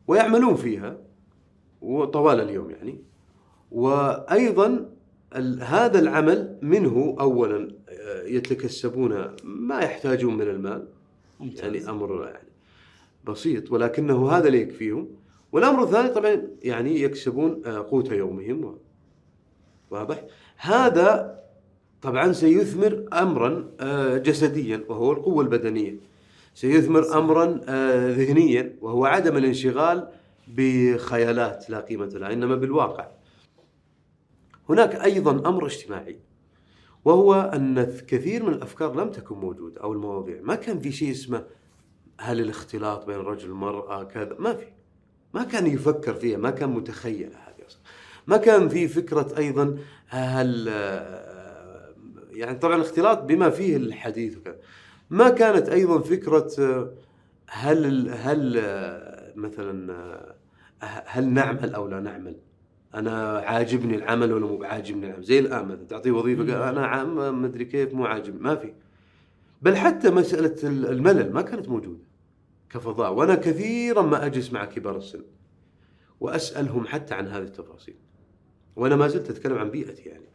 [0.06, 0.98] ويعملون فيها
[1.80, 3.02] وطوال اليوم يعني
[3.70, 4.95] وأيضا
[5.62, 10.86] هذا العمل منه اولا آه، يتكسبون ما يحتاجون من المال.
[11.40, 11.64] ممتاز.
[11.64, 12.48] يعني أمر يعني
[13.26, 15.08] بسيط ولكنه هذا اللي يكفيهم.
[15.52, 18.76] والأمر الثاني طبعا يعني يكسبون آه، قوت يومهم.
[19.90, 20.24] واضح.
[20.56, 21.38] هذا
[22.02, 25.96] طبعا سيثمر امرا آه، جسديا وهو القوة البدنية.
[26.54, 27.60] سيثمر امرا
[28.08, 30.08] ذهنيا وهو عدم الانشغال
[30.48, 33.15] بخيالات لا قيمة لها إنما بالواقع.
[34.68, 36.18] هناك أيضا أمر اجتماعي
[37.04, 40.40] وهو أن كثير من الأفكار لم تكن موجودة أو المواضيع.
[40.42, 41.44] ما كان في شيء اسمه
[42.20, 44.36] هل الاختلاط بين الرجل والمراه كذا.
[44.38, 44.66] ما في.
[45.34, 47.80] ما كان يفكر فيها ما كان متخيل هذه أصلا.
[48.26, 50.68] ما كان في فكرة أيضا هل
[52.30, 54.58] يعني طبعا الاختلاط بما فيه الحديث وكذا.
[55.10, 56.92] ما كانت أيضا فكرة آه،
[57.48, 58.62] هل هل
[59.36, 60.36] مثلا
[60.80, 62.36] هل نعمل أو لا نعمل.
[62.96, 67.40] أنا عاجبني العمل ولا مو عاجبني العمل؟ زي الآن مثلا تعطيه وظيفة قال أنا عام
[67.40, 68.40] ما أدري كيف مو عاجبني.
[68.40, 68.74] ما في.
[69.62, 72.04] بل حتى مسألة الملل ما كانت موجودة
[72.70, 75.24] كفضاء وأنا كثيرا ما أجلس مع كبار السن
[76.20, 77.96] وأسألهم حتى عن هذه التفاصيل.
[78.76, 80.26] وأنا ما زلت أتكلم عن بيئتي يعني.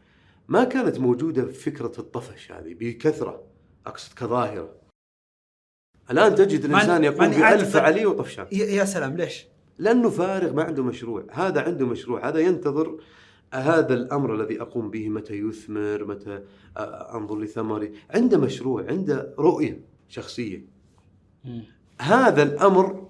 [0.48, 3.44] ما كانت موجودة فكرة الطفش هذه بكثرة
[3.86, 4.76] أقصد كظاهرة.
[6.12, 8.48] الآن تجد الإنسان يقوم بألف فعاليه وطفشان.
[8.52, 9.51] يا سلام ليش؟
[9.82, 11.26] لأنه فارغ ما عنده مشروع.
[11.32, 12.30] هذا عنده مشروع.
[12.30, 13.00] هذا ينتظر
[13.54, 16.44] هذا الأمر الذي أقوم به متى يثمر متى
[17.18, 20.66] أنظر لثمره عنده مشروع عنده رؤية شخصية.
[22.02, 23.10] هذا الأمر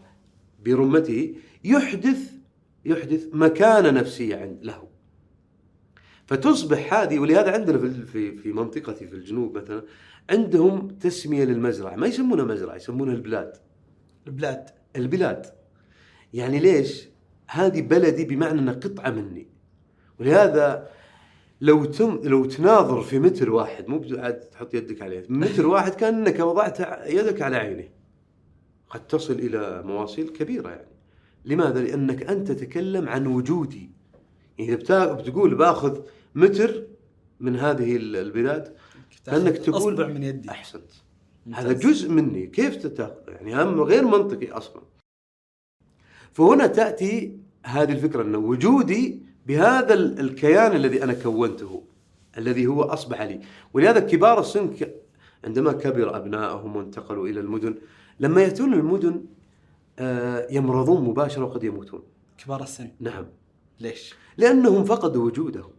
[0.66, 2.32] برمته يحدث
[2.86, 4.88] يحدث مكانه نفسية عند له.
[6.26, 9.84] فتصبح هذه ولهذا عندنا في في في منطقتي في الجنوب مثلا
[10.30, 11.96] عندهم تسمية للمزرعة.
[11.96, 13.58] ما يسمونها مزرعة يسمونها البلاد.
[14.28, 14.70] البلاد.
[14.96, 15.61] البلاد.
[16.34, 17.08] يعني ليش؟
[17.48, 19.48] هذه بلدي بمعنى أنها قطعة مني.
[20.20, 20.90] ولهذا
[21.62, 26.40] لو تم لو تناظر في متر واحد مو بعد تحط يدك عليه متر واحد كأنك
[26.40, 26.80] وضعت
[27.10, 27.90] يدك على عينه
[28.90, 30.92] قد تصل إلى مواصيل كبيرة يعني.
[31.46, 33.92] لماذا؟ لأنك أنت تتكلم عن وجودي.
[34.60, 36.00] يعني إذا بتقول بأخذ
[36.36, 36.84] متر
[37.40, 38.74] من هذه البلاد
[39.26, 40.50] كأنك تقول أصبع من يدي.
[40.50, 40.92] أحسنت.
[41.46, 41.66] ممتاز.
[41.66, 42.48] هذا جزء مني.
[42.48, 44.82] كيف تتاخذ يعني هم غير منطقي أصلا.
[46.34, 51.84] فهنا تأتي هذه الفكرة ان وجودي بهذا ال- الكيان الذي أنا كونته
[52.38, 53.42] الذي هو أصبح لي.
[53.74, 54.76] ولهذا كبار السن
[55.46, 57.76] عندما كبر ابنائهم وانتقلوا إلى المدن
[58.20, 59.26] لما يأتون المدن
[60.00, 62.04] آه، يمرضون مباشرة وقد يموتون.
[62.46, 62.90] كبار السن.
[63.00, 63.26] نعم.
[63.80, 65.72] ليش؟ لأنهم فقدوا وجودهم.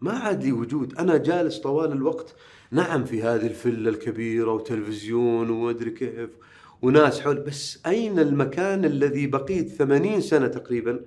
[0.00, 0.98] ما عاد لي وجود.
[0.98, 2.34] أنا جالس طوال الوقت.
[2.70, 6.30] نعم في هذه الفله الكبيرة وتلفزيون وادري كيف.
[6.82, 11.00] وناس حول بس أين المكان الذي بقيت ثمانين سنة تقريبا؟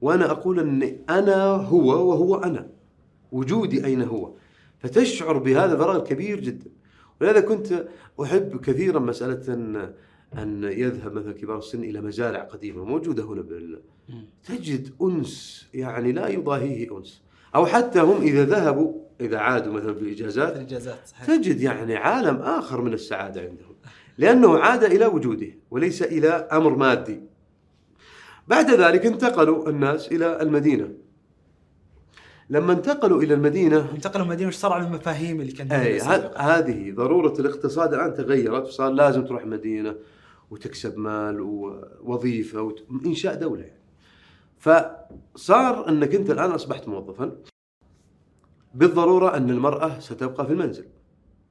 [0.00, 2.68] وأنا أقول أن أنا هو وهو أنا
[3.32, 4.32] وجودي أين هو؟
[4.78, 6.70] فتشعر بهذا الفراغ الكبير جدا.
[7.20, 7.84] ولهذا كنت
[8.22, 9.92] أحب كثيرا مسألة ان
[10.38, 13.80] أن يذهب مثلا كبار السن إلى مزارع قديمة موجودة هنا بال
[14.44, 17.22] تجد أنس يعني لا يضاهيه أنس.
[17.54, 20.56] أو حتى هم إذا ذهبوا إذا عادوا مثلا الإجازات
[21.06, 21.26] صحيح.
[21.26, 23.67] تجد يعني عالم آخر من السعادة عندهم.
[24.18, 27.20] لأنه عاد إلى وجوده وليس إلى أمر مادي
[28.48, 30.88] بعد ذلك انتقلوا الناس إلى المدينة
[32.50, 36.00] لما انتقلوا إلى المدينة انتقلوا المدينة وش صار على المفاهيم اللي كانت اي؟
[36.36, 39.96] هذه ضرورة الاقتصاد الآن تغيرت وصار لازم تروح مدينة
[40.50, 43.80] وتكسب مال ووظيفة وانشاء دولة يعني.
[44.58, 47.36] فصار أنك أنت الآن أصبحت موظفا
[48.74, 50.84] بالضرورة أن المرأة ستبقى في المنزل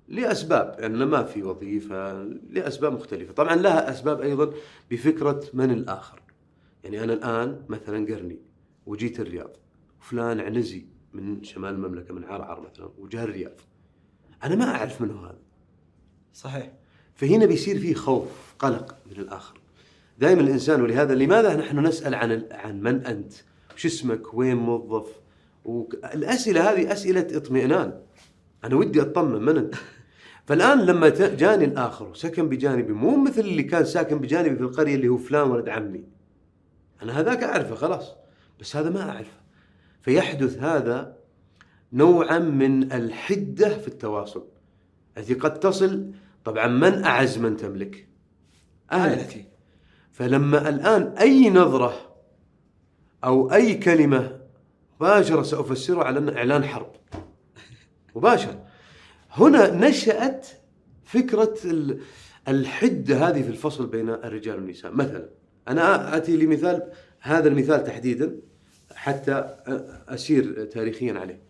[0.08, 3.34] لأسباب يعني ما في وظيفة لأسباب مختلفة.
[3.34, 4.54] طبعا لها أسباب أيضا
[4.92, 6.22] بفكرة من الآخر.
[6.84, 8.40] يعني أنا الآن مثلا قرني
[8.86, 9.58] وجيت الرياض
[10.00, 13.62] فلان عنزي من شمال المملكة من عرعر مثلا وجاء الرياض.
[14.44, 15.40] أنا ما أعرف منه هذا.
[16.34, 16.72] صحيح.
[17.16, 19.60] فهنا بيصير فيه خوف قلق من الآخر.
[20.20, 23.34] دائما الإنسان ولهذا لماذا نحن نسأل عن عن من أنت؟
[23.76, 25.08] وش اسمك؟ وين موظف؟
[25.66, 28.02] وك- الأسئلة هذه أسئلة اطمئنان.
[28.64, 29.76] أنا ودي أطمن من أنت.
[30.48, 35.08] فالآن لما جاني الآخر وسكن بجانبي مو مثل اللي كان ساكن بجانبي في القرية اللي
[35.08, 36.04] هو فلان ولد عمي.
[37.02, 38.16] أنا هذاك أعرفه خلاص
[38.60, 39.38] بس هذا ما أعرفه.
[40.02, 41.18] فيحدث هذا
[41.94, 44.48] نوعا من الحدة في التواصل.
[45.18, 46.12] التي قد تصل
[46.46, 48.08] طبعا من أعز من تملك؟
[48.92, 49.46] أهلك.
[50.12, 51.94] فلما الآن أي نظرة
[53.24, 54.40] أو أي كلمة
[55.02, 56.92] مباشرة سافسرها على انه إعلان حرب.
[58.16, 58.67] مباشر.
[59.38, 60.48] هنا نشأت
[61.04, 62.00] فكرة ال-
[62.48, 64.92] الحده هذه في الفصل بين الرجال والنساء.
[64.92, 65.30] مثلا
[65.68, 68.36] أنا أتي لمثال هذا المثال تحديدا
[68.96, 69.56] حتى
[70.08, 71.42] أسير تاريخيا عليه.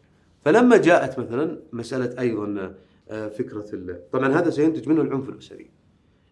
[0.46, 2.74] فلما جاءت مثلا مسألة أيضا
[3.10, 5.70] آه، فكرة ال- طبعا هذا سينتج منه العنف الأسري.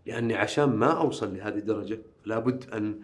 [0.06, 3.00] لأني عشان ما أوصل لهذه الدرجة لابد ان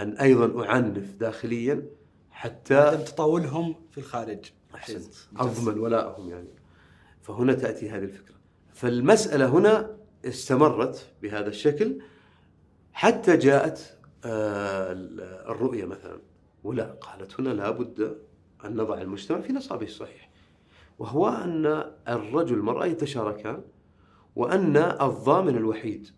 [0.00, 1.82] أن أيضا أعنف داخليا
[2.30, 4.38] حتى تطاولهم في الخارج.
[4.74, 5.14] أحسنت.
[5.36, 6.48] اضمن ولاءهم يعني.
[7.24, 8.34] فهنا تأتي هذه الفكرة.
[8.74, 11.98] فالمسألة هنا استمرت بهذا الشكل
[12.92, 14.92] حتى جاءت آه،
[15.50, 16.20] الرؤية مثلا.
[16.64, 18.18] ولا قالت هنا لابد
[18.64, 20.30] أن نضع المجتمع في نصابه الصحيح.
[20.98, 21.66] وهو أن
[22.08, 23.62] الرجل والمراه يتشاركان
[24.36, 26.08] وأن الضامن الوحيد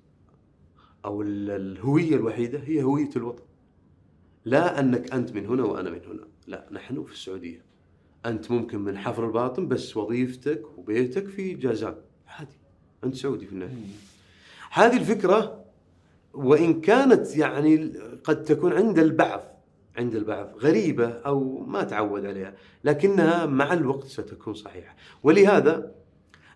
[1.04, 3.44] أو ال- الهوية الوحيدة هي هوية الوطن.
[4.44, 6.28] لا أنك أنت من هنا وأنا من هنا.
[6.46, 7.65] لا نحن في السعودية.
[8.26, 11.94] أنت ممكن من حفر الباطن بس وظيفتك وبيتك في جازان
[12.28, 12.56] عادي
[13.04, 13.72] أنت سعودي في النهاية.
[14.70, 15.64] هذه الفكرة
[16.34, 17.92] وإن كانت يعني
[18.24, 19.42] قد تكون عند البعض
[19.96, 22.54] عند البعض غريبة أو ما تعود عليها
[22.84, 24.96] لكنها مع الوقت ستكون صحيحة.
[25.22, 25.92] ولهذا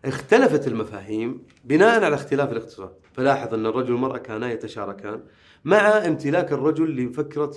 [0.04, 2.92] اختلفت المفاهيم بناء على اختلاف الاقتصاد.
[3.12, 5.20] فلاحظ أن الرجل والمرأة كانا يتشاركان
[5.64, 7.54] مع امتلاك الرجل لفكرة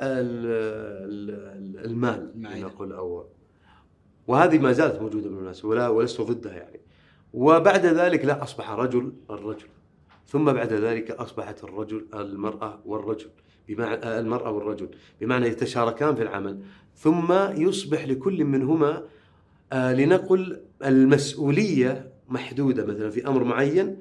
[0.00, 0.46] ال-
[1.08, 2.30] ال- المال.
[2.36, 3.26] نقول أو
[4.26, 6.80] وهذه ما زالت موجودة بالمناسبه ولا ولست ضدها يعني.
[7.34, 9.66] وبعد ذلك لا أصبح رجل الرجل.
[10.26, 13.28] ثم بعد ذلك أصبحت الرجل المرأة والرجل
[13.68, 14.88] بمعنى المرأة والرجل
[15.20, 16.60] بمعنى يتشاركان في العمل.
[16.96, 19.02] ثم يصبح لكل منهما
[19.72, 23.96] آه، لنقل المسؤولية محدودة مثلا في أمر معين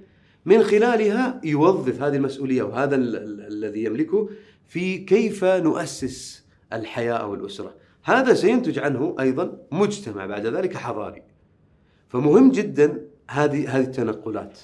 [0.46, 4.30] من خلالها يوظف هذه المسؤولية وهذا ال- ال- الذي يملكه
[4.68, 6.44] في كيف نؤسس
[6.74, 7.74] الحياة أو الأسرة.
[8.04, 11.22] هذا سينتج عنه أيضا مجتمع بعد ذلك حضاري.
[12.10, 14.60] فمهم جدا هذه هذه التنقلات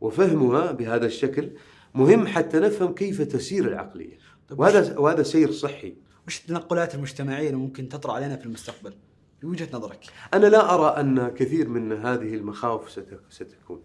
[0.00, 1.50] وفهمها بهذا الشكل
[1.94, 4.18] مهم حتى نفهم كيف تسير العقلية.
[4.48, 5.94] طيب وهذا وهذا سير صحي.
[6.26, 8.94] وش التنقلات المجتمعية اللي ممكن تطرأ علينا في المستقبل
[9.42, 10.00] بوجهه نظرك؟
[10.34, 13.82] أنا لا أرى أن كثير من هذه المخاوف ست- ستكون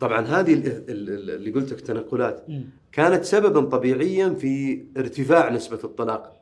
[0.00, 2.46] طبعا هذه ال- ال- ال- اللي قلت لك تنقلات
[2.92, 6.36] كانت سببا طبيعيا في ارتفاع نسبة الطلاق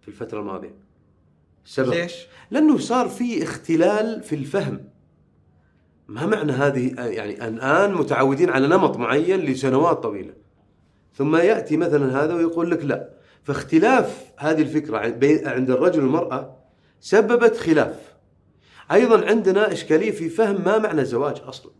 [0.00, 0.74] في الفترة الماضية
[1.64, 4.84] سبب ليش؟ لأنه صار في اختلال في الفهم.
[6.08, 10.32] ما معنى هذه؟ يعني الآن متعودين على نمط معين لسنوات طويلة.
[11.14, 13.10] ثم يأتي مثلا هذا ويقول لك لا.
[13.42, 16.56] فاختلاف هذه بين- عند الرجل والمرأة
[17.00, 18.14] سببت خلاف.
[18.92, 21.72] أيضا عندنا إشكالية في فهم ما معنى الزواج أصلا.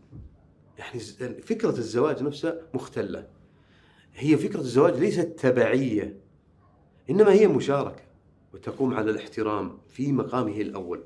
[0.77, 0.99] يعني
[1.41, 3.27] فكرة الزواج نفسها مختلة.
[4.15, 6.19] هي فكرة الزواج ليست تبعية
[7.09, 8.10] إنما هي مشاركة.
[8.53, 11.03] وتقوم على الاحترام في مقامه الأول.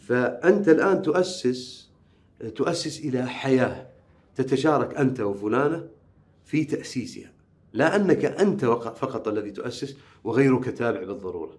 [0.00, 1.90] فأنت الآن تؤسس
[2.56, 3.88] تؤسس إلى حياة
[4.34, 5.88] تتشارك أنت وفلانة
[6.44, 7.32] في تأسيسها.
[7.72, 11.58] لا أنك أنت وق- فقط الذي تؤسس وغيرك تابع بالضرورة.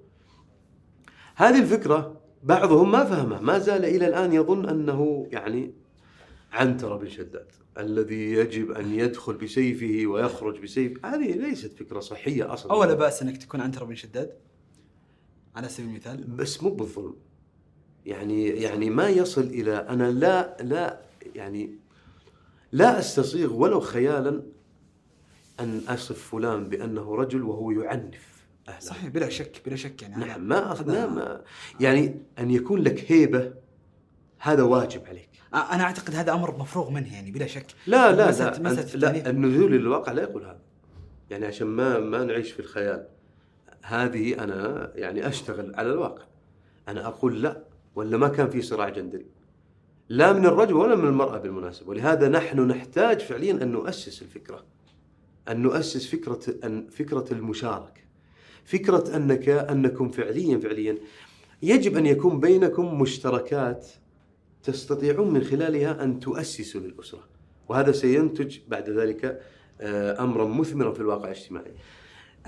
[1.36, 3.40] هذه الفكرة بعضهم ما فهمها.
[3.42, 5.74] ما زال إلى الآن يظن أنه يعني
[6.52, 7.48] عنترة بن شداد
[7.78, 11.06] الذي يجب أن يدخل بسيفه ويخرج بسيف.
[11.06, 12.72] هذه ليست فكرة صحية أصلا.
[12.72, 14.34] اول بأس أنك تكون عنتر بن شداد؟
[15.56, 16.24] على سبيل المثال.
[16.24, 17.16] بس مو بالظلم.
[18.06, 21.02] يعني يعني ما يصل إلى أنا لا لا
[21.36, 21.76] يعني
[22.72, 24.44] لا أستصيغ ولو خيالا
[25.60, 30.26] أن أصف فلان بأنه رجل وهو يعنف اهلها صحيح بلا شك بلا شك يعني.
[30.26, 31.42] نعم ما هذا- ما,
[31.80, 33.54] يعني أن يكون لك هيبة
[34.40, 35.30] هذا واجب عليك.
[35.54, 37.66] أنا أعتقد هذا أمر مفروغ منه يعني بلا شك.
[37.88, 39.28] لا لا مسألة- لا, مسألة لا التأليف.
[39.28, 40.62] النزول للواقع لا يقول هذا.
[41.30, 43.08] يعني عشان ما ما نعيش في الخيال.
[43.86, 46.24] هذه أنا يعني أشتغل على الواقع.
[46.88, 47.64] أنا أقول لا
[47.96, 49.26] ولا ما كان في صراع جندري.
[50.10, 51.90] لا من الرجل ولا من المرأة بالمناسبة.
[51.90, 54.64] ولهذا نحن نحتاج فعليا أن نؤسس الفكرة.
[55.50, 58.02] أن نؤسس فكرة أن فكرة المشاركة.
[58.66, 60.98] فكرة أنك أنكم فعليا فعليا
[61.62, 63.88] يجب أن يكون بينكم مشتركات
[64.64, 67.24] تستطيعون من خلالها أن تؤسسوا للأسرة.
[67.70, 69.42] وهذا سينتج بعد ذلك
[69.82, 71.72] آه، امرا مثمرا في الواقع الاجتماعي.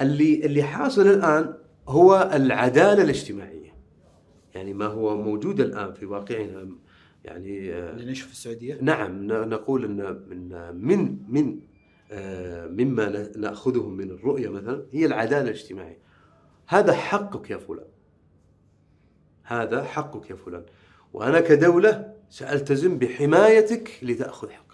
[0.01, 1.53] اللي اللي حاصل الآن
[1.87, 3.73] هو العدالة الاجتماعية.
[4.55, 6.69] يعني ما هو موجود الآن في واقعنا
[7.25, 11.59] يعني آه، في السعودية نعم نقول إن من من من
[12.11, 15.99] آه، مما نأخذه من الرؤية مثلا هي العدالة الاجتماعية.
[16.67, 17.87] هذا حقك يا فلان.
[19.43, 20.65] هذا حقك يا فلان.
[21.13, 24.66] وأنا كدولة سألتزم بحمايتك لتأخذ حقك.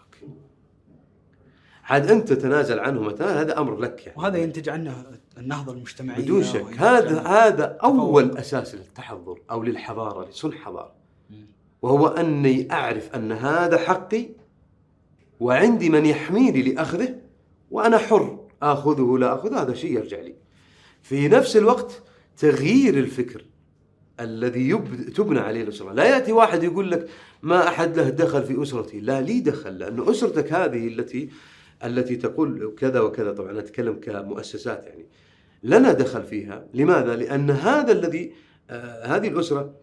[1.83, 4.19] عاد أنت تتنازل عنه متى هذا أمر لك يعني.
[4.19, 5.05] وهذا ينتج عنه
[5.37, 8.39] النهضة المجتمعية بدون شك هذا هذا أول تفوق.
[8.39, 10.93] أساس للتحضر أو للحضارة لصنع حضارة.
[11.81, 14.29] وهو أني أعرف أن هذا حقي
[15.39, 17.15] وعندي من يحميني لأخذه
[17.71, 20.35] وأنا حر آخذه لا آخذه هذا شيء يرجع لي.
[21.01, 22.01] في نفس الوقت
[22.37, 23.45] تغيير الفكر
[24.19, 25.09] الذي يب...
[25.15, 27.09] تبنى عليه الأسرة، لا يأتي واحد يقول لك
[27.41, 31.29] ما أحد له دخل في أسرتي، لا لي دخل لأن أسرتك هذه التي
[31.85, 33.31] التي تقول كذا وكذا.
[33.31, 35.05] طبعا اتكلم كمؤسسات يعني.
[35.63, 38.33] لنا دخل فيها، لماذا؟ لأن هذا الذي
[38.69, 39.73] آه هذه الأسرة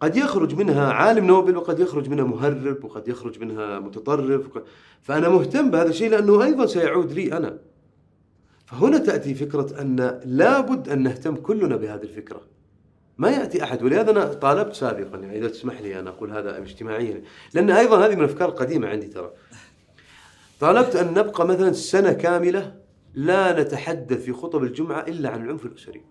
[0.00, 4.64] قد يخرج منها عالم نوبل وقد يخرج منها مهرب وقد يخرج منها متطرف وق-
[5.02, 7.58] فأنا مهتم بهذا الشيء لأنه أيضا سيعود لي أنا.
[8.66, 12.40] فهنا تأتي فكرة أن لابد أن نهتم كلنا بهذه الفكرة.
[13.18, 13.82] ما يأتي أحد.
[13.82, 17.22] ولهذا أنا طالبت سابقا يعني إذا تسمح لي أن أقول هذا اجتماعيا.
[17.54, 19.30] لأن أيضا هذه من الأفكار القديمة عندي ترى.
[20.60, 22.76] طالبت أن نبقى مثلا سنة كاملة
[23.14, 26.02] لا نتحدث في خطب الجمعة إلا عن العنف الأسري.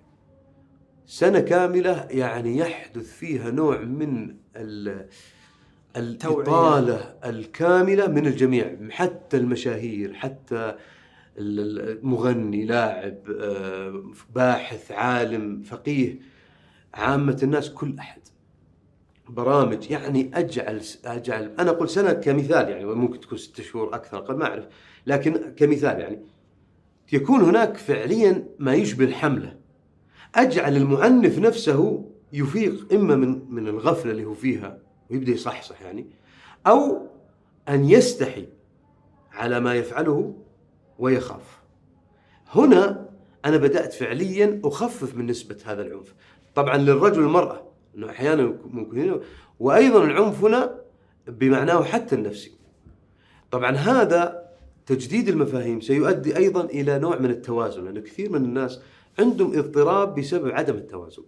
[1.06, 5.08] سنة كاملة يعني يحدث فيها نوع من ال
[5.96, 10.76] الإطالة الكاملة من الجميع حتى المشاهير حتى
[11.38, 14.04] ال- المغني لاعب آه،
[14.36, 16.20] باحث عالم فقيه
[16.94, 18.22] عامة الناس كل أحد.
[19.30, 24.36] برامج يعني أجعل أجعل أنا أقول سنة كمثال يعني ممكن تكون ست شهور أكثر قد
[24.38, 24.68] ما أعرف
[25.08, 26.22] لكن كمثال يعني
[27.14, 29.56] يكون هناك فعليا ما يشبه الحملة
[30.36, 36.08] أجعل المعنف نفسه يفيق إما من من الغفلة اللي هو فيها ويبدأ يصحصح يعني
[36.68, 37.08] أو
[37.70, 38.48] أن يستحي
[39.32, 40.36] على ما يفعله
[41.00, 41.62] ويخاف.
[42.50, 43.10] هنا
[43.46, 46.14] أنا بدأت فعليا أخفف من نسبة هذا العنف.
[46.56, 49.20] طبعا للرجل والمراه إنه أحيانا ممكن
[49.60, 50.82] وأيضا العنف هنا
[51.28, 52.52] بمعناه حتى النفسي.
[53.52, 54.44] طبعا هذا
[54.86, 58.80] تجديد المفاهيم سيؤدي أيضا إلى نوع من التوازن لأن كثير من الناس
[59.20, 61.24] عندهم اضطراب بسبب عدم التوازن.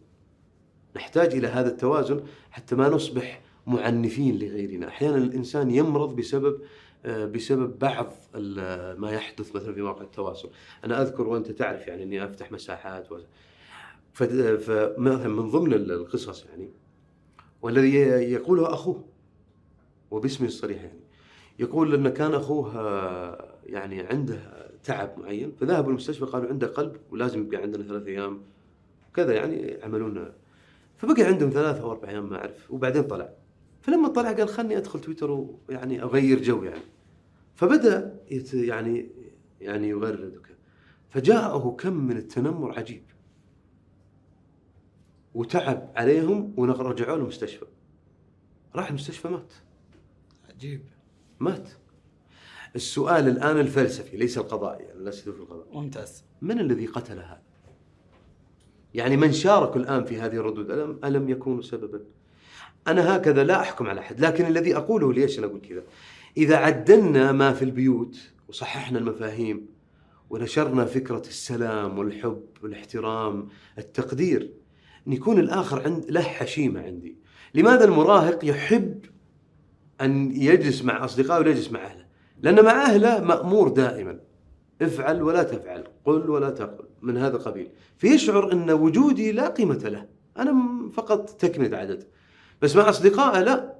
[0.95, 6.61] نحتاج إلى هذا التوازن حتى ما نصبح معنفين لغيرنا، أحيانا الإنسان يمرض بسبب
[7.05, 8.13] آه، بسبب بعض
[8.97, 10.49] ما يحدث مثلا في مواقع التواصل،
[10.83, 13.17] أنا أذكر وأنت تعرف يعني إني أفتح مساحات و...
[14.15, 16.69] فمثلا من ضمن ال- القصص يعني
[17.61, 17.95] والذي
[18.31, 19.03] يقوله أخوه
[20.11, 20.99] وباسمه الصريح يعني
[21.59, 24.39] يقول إن كان أخوه آه، يعني عنده
[24.83, 28.41] تعب معين فذهبوا المستشفى قالوا عنده قلب ولازم يبقى عندنا ثلاث أيام
[29.13, 30.33] كذا يعني عملونا.
[30.97, 33.29] فبقي عندهم ثلاث أو أربع أيام ما أعرف وبعدين طلع.
[33.81, 35.31] فلما طلع قال خلني أدخل تويتر
[35.69, 36.81] ويعني أغير جو يعني.
[37.55, 39.09] فبدأ يت يعني
[39.61, 40.55] يعني يغرد وكذا.
[41.09, 43.03] فجاءه كم من التنمر عجيب.
[45.35, 47.65] وتعب عليهم ورجعوا المستشفى
[48.75, 49.53] راح المستشفى مات.
[50.49, 50.81] عجيب.
[51.39, 51.69] مات.
[52.75, 55.67] السؤال الآن الفلسفي ليس القضائي يعني في القضاء.
[55.73, 56.23] ممتاز.
[56.41, 57.41] من الذي قتل هذا؟
[58.93, 62.01] يعني من شاركوا الآن في هذه الردود؟ ألم, ألم يكونوا سببا؟
[62.87, 65.83] أنا هكذا لا أحكم على أحد لكن الذي أقوله ليش أنا أقول كذا؟
[66.37, 68.17] إذا عدلنا ما في البيوت
[68.47, 69.67] وصححنا المفاهيم
[70.29, 74.51] ونشرنا فكرة السلام والحب والإحترام التقدير
[75.07, 77.15] أن يكون الآخر عند له حشيمة عندي.
[77.53, 79.05] لماذا المراهق يحب
[80.01, 82.05] أن يجلس مع أصدقائه ولا يجلس مع أهله؟
[82.41, 84.19] لأن مع أهله مأمور دائما.
[84.81, 90.05] افعل ولا تفعل قل ولا تقل من هذا القبيل فيشعر أن وجودي لا قيمة له.
[90.37, 92.03] أنا م- فقط تكملة عدد.
[92.61, 93.75] بس مع أصدقائه لا.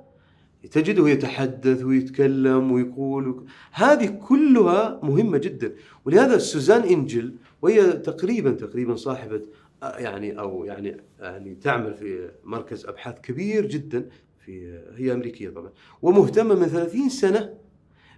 [0.71, 3.43] تجده يتحدث ويتكلم ويقول وك...
[3.71, 5.75] هذه كلها مهمة جدا.
[6.05, 9.41] ولهذا سوزان إنجل وهي تقريبا تقريبا صاحبة
[9.83, 14.09] يعني أو يعني يعني تعمل في مركز أبحاث كبير جدا
[14.45, 15.71] في هي أمريكية طبعا
[16.01, 17.53] ومهتمة من 30 سنة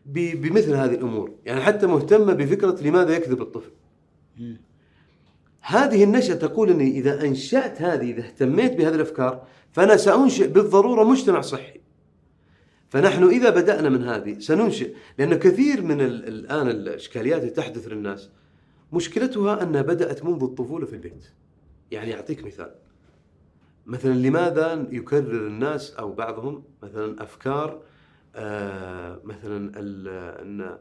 [0.05, 3.71] بمثل هذه الأمور، يعني حتى مهتمة بفكرة لماذا يكذب الطفل.
[5.61, 11.41] هذه النشأة تقول إني إذا أنشأت هذه إذا اهتميت بهذه الأفكار فأنا سأنشئ بالضرورة مجتمع
[11.41, 11.79] صحي.
[12.89, 18.29] فنحن إذا بدأنا من هذه سننشئ لأن كثير من ال- الآن الإشكاليات اللي تحدث للناس
[18.93, 21.25] مشكلتها أنها بدأت منذ الطفولة في البيت.
[21.91, 22.75] يعني أعطيك مثال.
[23.85, 27.81] مثلا لماذا يكرر الناس أو بعضهم مثلا أفكار
[28.35, 29.79] آه مثلا
[30.41, 30.77] إن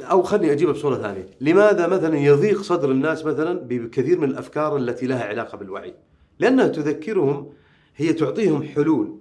[0.00, 5.06] أو خليني أجيبها بصورة ثانية، لماذا مثلا يضيق صدر الناس مثلا بكثير من الأفكار التي
[5.06, 5.94] لها علاقة بالوعي؟
[6.38, 7.52] لأنها تذكرهم
[7.96, 9.18] هي تعطيهم حلول.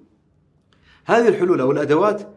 [1.06, 2.28] هذه الحلول أو الأدوات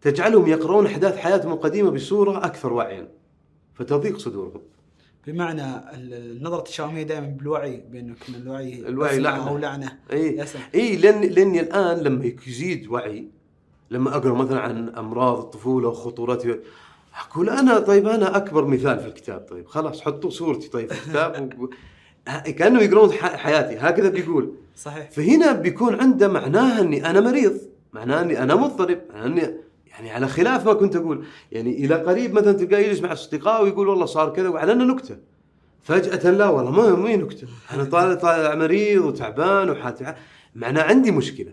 [0.00, 3.08] تجعلهم يقرؤون أحداث حياتهم القديمة بصورة أكثر وعيا.
[3.74, 4.60] فتضيق صدورهم.
[5.32, 9.48] بمعنى ال- النظرة الشاميه دائما بالوعي بانه كنا الوعي الوعي لعنة.
[9.48, 13.28] أو لعنه اي إي لأن لأني الآن لما يزيد وعي
[13.90, 16.56] لما أقرأ مثلا عن أمراض الطفولة وخطورتها
[17.30, 21.50] أقول أنا طيب أنا أكبر مثال في الكتاب طيب خلاص حطوا صورتي طيب في الكتاب
[21.60, 21.68] و...
[22.50, 24.52] كانه يقرون حياتي هكذا بيقول.
[24.76, 25.10] صحيح.
[25.10, 27.58] فهنا بيكون عنده معناها إني أنا مريض
[27.92, 29.54] معناها إني أنا مضطرب معناها إني
[29.98, 31.24] يعني على خلاف ما كنت أقول.
[31.52, 35.16] يعني إلى قريب مثلا تلقاه يجلس مع أصدقائه ويقول والله صار كذا وعلى أنه نكتة.
[35.82, 37.46] فجأة لا والله ما ما هي نكتة.
[37.74, 40.14] أنا طالع طالع مريض وتعبان وحالتي
[40.54, 41.52] معناه عندي مشكلة.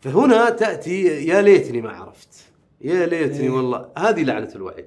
[0.00, 2.46] فهنا تأتي يا ليتني ما عرفت.
[2.80, 3.50] يا ليتني إيه.
[3.50, 3.88] والله.
[3.98, 4.86] هذه لعنة الوعي.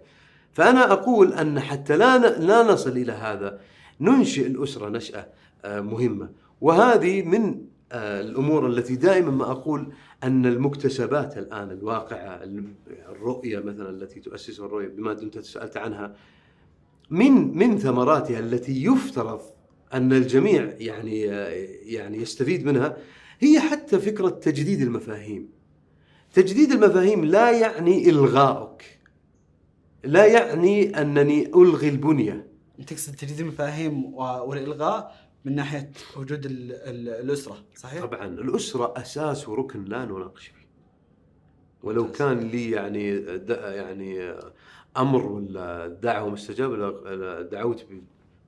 [0.53, 3.59] فأنا أقول أن حتى لا لا نصل إلى هذا
[4.01, 5.27] ننشئ الأسرة نشأة
[5.65, 6.29] آه، مهمة.
[6.61, 9.93] وهذه من آه، الأمور التي دائما ما أقول
[10.23, 12.75] أن المكتسبات الآن الواقعة الم-
[13.09, 16.15] الرؤية مثلا التي تؤسسها الرؤية بما دمت سألت عنها
[17.09, 19.41] من من ثمراتها التي يفترض
[19.93, 21.21] أن الجميع يعني
[21.85, 22.97] يعني يستفيد منها
[23.39, 25.49] هي حتى فكرة تجديد المفاهيم.
[26.33, 28.99] تجديد المفاهيم لا يعني الغائك.
[30.03, 32.47] لا يعني أنني ألغي البنية.
[32.87, 35.15] تقصد تجديد المفاهيم والإلغاء
[35.45, 40.67] من ناحية وجود ال- ال- الأسرة صحيح؟ طبعا الأسرة أساس وركن لا نناقش فيه.
[41.83, 42.11] ولو.
[42.11, 43.09] كان لي يعني
[43.49, 44.33] يعني
[44.97, 48.03] أمر ولا دعوة مستجاب ل- دعوت ب-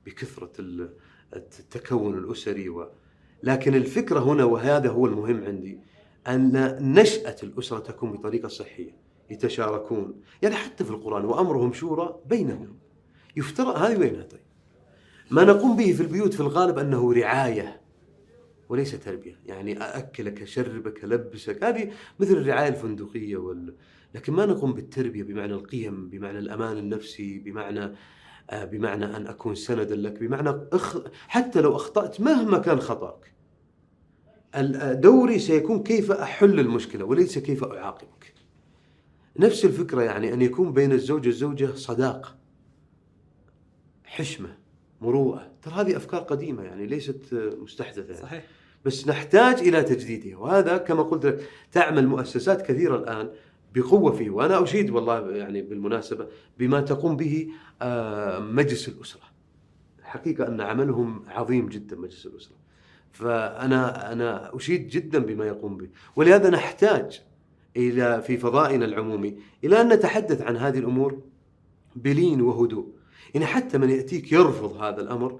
[0.05, 0.93] بكثرة ال-
[1.35, 2.89] التكون الأسري و
[3.43, 5.79] لكن الفكرة هنا وهذا هو المهم عندي
[6.27, 8.95] أن نشأة الأسرة تكون بطريقة صحية
[9.29, 12.79] يتشاركون يعني حتى في القرآن وأمرهم شورى بينهم
[13.35, 14.44] يفترض هذه وينها طيب
[15.32, 17.82] ما نقوم به في البيوت في الغالب أنه رعاية
[18.69, 19.39] وليس تربية.
[19.45, 23.76] يعني أأكلك أشربك ألبسك هذه مثل الرعاية الفندقية وال...
[24.15, 27.91] لكن ما نقوم بالتربية بمعنى القيم بمعنى الأمان النفسي بمعنى
[28.49, 30.97] آه، بمعنى أن أكون سندا لك بمعنى أخ...
[31.28, 33.34] حتى لو أخطأت مهما كان خطأك.
[34.55, 38.34] ال- دوري سيكون كيف أحل المشكلة وليس كيف أعاقبك.
[39.39, 42.36] نفس الفكرة يعني أن يكون بين الزوج والزوجة صداقة
[44.03, 44.57] حشمة.
[45.01, 48.21] مروءة ترى هذه أفكار قديمة يعني ليست مستحدثة يعني.
[48.21, 48.45] صحيح
[48.85, 53.29] بس نحتاج إلى تجديدها وهذا كما قلت لك تعمل مؤسسات كثيرة الآن
[53.75, 56.27] بقوة فيه وأنا أشيد والله يعني بالمناسبة
[56.59, 57.49] بما تقوم به
[57.81, 59.21] آه، مجلس الأسرة.
[60.03, 62.55] حقيقة أن عملهم عظيم جدا مجلس الأسرة.
[63.11, 67.21] فأنا أنا أشيد جدا بما يقوم به ولهذا نحتاج
[67.77, 71.21] إلى في فضائنا العمومي إلى أن نتحدث عن هذه الأمور
[71.95, 72.94] بلين وهدوء.
[73.36, 75.39] يعني حتى من يأتيك يرفض هذا الأمر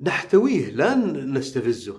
[0.00, 1.94] نحتويه لا نستفزه.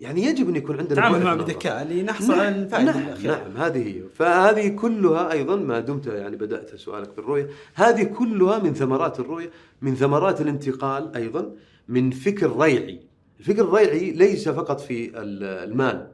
[0.00, 1.34] يعني يجب أن يكون عندنا تعامل معه.
[1.36, 3.32] بذكاء لنحصل على نعم الفائدة نعم, الأخيرة.
[3.36, 4.02] نعم هذه هي.
[4.14, 9.50] فهذه كلها أيضا ما دمت يعني بدأت سؤالك بالرؤيه هذه كلها من ثمرات الرؤية
[9.82, 11.52] من ثمرات الانتقال أيضا
[11.88, 13.00] من فكر ريعي.
[13.40, 16.08] الفكر الريعي ليس فقط في ال- المال.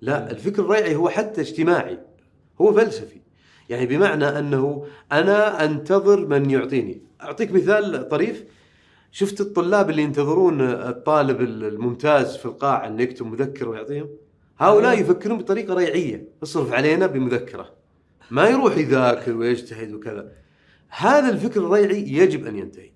[0.00, 1.98] لا الفكر الريعي هو حتى اجتماعي
[2.60, 3.20] هو فلسفي.
[3.68, 7.02] يعني بمعنى أنه أنا أنتظر من يعطيني.
[7.22, 8.44] أعطيك مثال طريف.
[9.12, 14.08] شفت الطلاب اللي ينتظرون الطالب الممتاز في القاعه انه يكتب مذكره ويعطيهم؟
[14.58, 16.28] هؤلاء يفكرون بطريقة ريعية.
[16.42, 17.70] اصرف علينا بمذكرة.
[18.30, 20.32] ما يروح يذاكر ويجتهد وكذا.
[20.88, 22.90] هذا الفكر الريعي يجب أن ينتهي.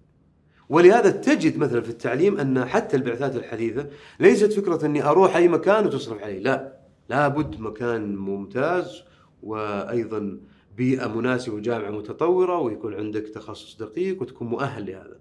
[0.69, 3.87] ولهذا تجد مثلا في التعليم أن حتى البعثات الحديثة
[4.21, 6.77] ليست فكرة أني أروح أي مكان وتصرف علي لا.
[7.09, 9.03] لابد مكان ممتاز
[9.43, 10.39] وأيضا
[10.77, 15.17] بيئة مناسبة وجامعة متطورة ويكون عندك تخصص دقيق وتكون مؤهل لهذا.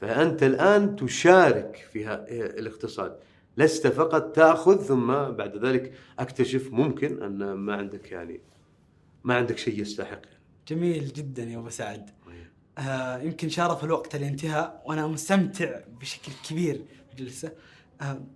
[0.00, 2.14] فأنت الآن تشارك في
[2.58, 3.18] الاقتصاد.
[3.56, 8.40] لست فقط تأخذ ثم بعد ذلك أكتشف ممكن أن ما عندك يعني
[9.24, 10.22] ما عندك شيء يستحق.
[10.68, 12.10] جميل جدا يا أبو سعد.
[12.78, 16.80] آه يمكن شارف الوقت الانتهاء وأنا مستمتع بشكل كبير
[17.18, 17.52] جلسه آه،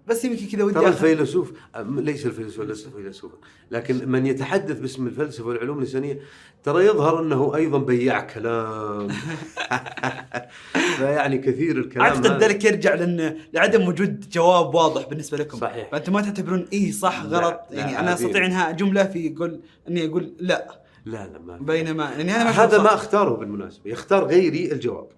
[0.06, 3.36] بس يمكن كذا ودي ترى الفيلسوف أم- ليس الفيلسوف ليس فيلسوفا.
[3.70, 6.18] لكن من يتحدث باسم الفلسفة والعلوم الانسانيه
[6.62, 9.08] ترى يظهر أنه أيضا بياع كلام.
[10.96, 15.58] فيعني كثير الكلام اعتقد ذلك يرجع لأن لعدم وجود جواب واضح بالنسبة لكم.
[15.58, 15.88] صحيح.
[15.92, 18.24] فأنتم ما تعتبرون اي صح لا، غلط؟ لا، يعني أنا عادي.
[18.26, 20.82] أستطيع إنها جملة في يقول إني أقول لا.
[21.04, 22.94] لا لا ما بينما يعني أنا ما هذا ما.
[22.94, 23.90] أختاره بالمناسبة.
[23.90, 25.08] يختار غيري الجواب.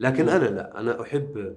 [0.00, 0.80] لكن أنا لا.
[0.80, 1.56] أنا أحب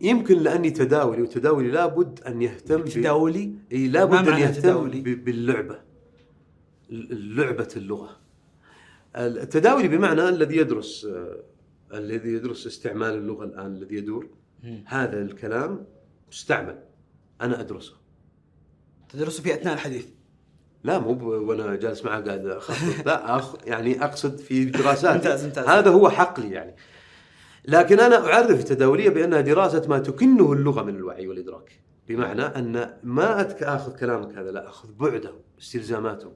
[0.00, 5.78] يمكن لأني تداولي وتداولي لابد أن يهتم تداولي؟ إي لابد أن يهتم تداولي؟ باللعبة.
[6.90, 8.16] ال- لعبه اللغة.
[9.16, 11.36] التداولي بمعنى الذي يدرس آه،
[11.94, 14.26] الذي يدرس استعمال اللغة الآن الذي يدور.
[14.86, 15.84] هذا الكلام
[16.32, 16.78] مستعمل.
[17.40, 17.92] أنا أدرسه.
[19.08, 20.06] تدرسوا في أثناء الحديث؟
[20.84, 23.06] لا مو وأنا جالس معه قاعد أخطط.
[23.06, 25.58] لا أخ يعني أقصد في دراسات.
[25.58, 26.74] هذا هو حقلي يعني.
[27.68, 31.80] لكن أنا أعرف التداولية بانها دراسة ما تكنه اللغة من الوعي والإدراك.
[32.08, 36.32] بمعنى أن ما آخذ كلامك هذا لا أخذ بعده استلزاماته.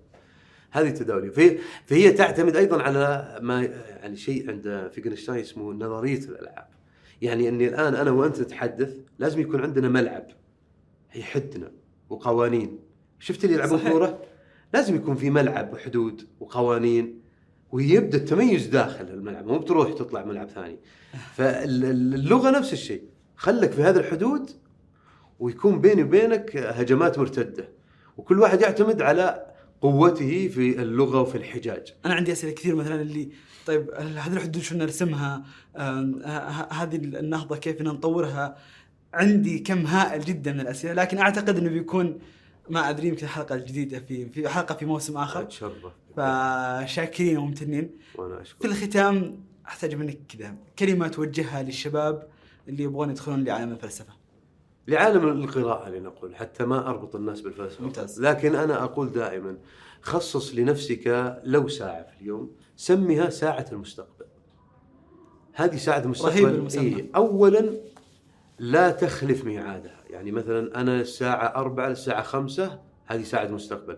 [0.71, 1.31] هذه التداولية.
[1.31, 6.69] فهي, فهي تعتمد أيضا على ما يعني شيء عند فيجنشتاين اسمه نظرية الألعاب.
[7.23, 10.27] يعني أني الآن أنا وأنت نتحدث لازم يكون عندنا ملعب.
[11.15, 11.71] يحدنا
[12.11, 12.79] وقوانين.
[13.19, 13.79] شفت اللي يلعبون.
[13.91, 14.19] كورة؟
[14.75, 17.21] لازم يكون في ملعب وحدود وقوانين
[17.73, 19.47] ويبدأ التميز داخل الملعب.
[19.47, 20.79] مو بتروح تطلع ملعب ثاني.
[21.35, 23.03] فاللغة نفس الشيء.
[23.37, 24.51] خلك في هذه الحدود
[25.39, 27.69] ويكون بيني وبينك هجمات مرتدة.
[28.17, 29.47] وكل واحد يعتمد على
[29.81, 31.95] قوته في اللغة وفي الحجاج.
[32.07, 33.29] أنا عندي أسئلة كثير مثلا اللي
[33.67, 35.45] طيب هذه الحدود شو نرسمها؟
[36.71, 38.57] هذه النهضة كيف نطورها
[39.15, 42.19] عندي كم هائل جدا من الأسئلة لكن أعتقد إنه بيكون
[42.71, 45.43] ما أدري يمكن الحلقة الجديده في في حلقة في موسم آخر.
[45.43, 45.73] اتشرف
[46.17, 47.91] فشاكرين وممتنين.
[48.15, 52.29] وأنا في اشكر الختام أحتاج منك كذا كلمه توجهها للشباب
[52.69, 54.13] اللي يبغون يدخلون لعالم الفلسفة.
[54.89, 57.85] لعالم القراءة لنقول حتى ما أربط الناس بالفلسفة.
[57.85, 58.21] ممتاز.
[58.21, 59.59] لكن أنا أقول دائما
[60.03, 64.25] خصص لنفسك لو ساعة في اليوم سمها ساعة المستقبل.
[65.53, 66.83] هذه ساعة المستقبل رهيب المسمى.
[66.83, 67.71] إيه أولا
[68.59, 70.05] لا تخلف ميعادها.
[70.11, 73.97] يعني مثلا أنا الساعة أربعة للساعة خمسة هذه ساعة مستقبل.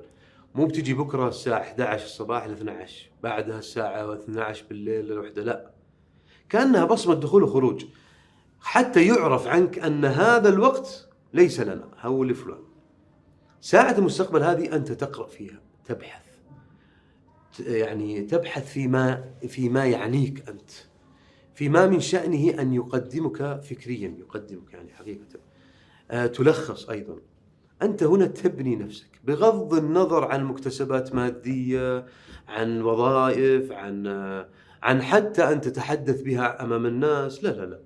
[0.55, 5.71] مو بتجي بكرة الساعة 11 الصباح ل 12 بعدها الساعة 12 بالليل للوحدة لا.
[6.49, 7.85] كأنها بصمة دخول وخروج.
[8.61, 12.63] حتى يعرف عنك أن هذا الوقت ليس لنا هو لفلان.
[13.61, 16.25] ساعة المستقبل هذه أنت تقرأ فيها تبحث.
[17.61, 20.71] يعني تبحث فيما فيما يعنيك أنت.
[21.55, 25.41] فيما من شأنه أن يقدمك فكريا يقدمك يعني حقيقة.
[26.11, 27.17] آه تلخص أيضا.
[27.83, 32.07] أنت هنا تبني نفسك بغض النظر عن مكتسبات مادية
[32.49, 34.07] عن وظائف عن
[34.83, 37.45] عن حتى أن تتحدث بها أمام الناس.
[37.45, 37.81] لا لا لا.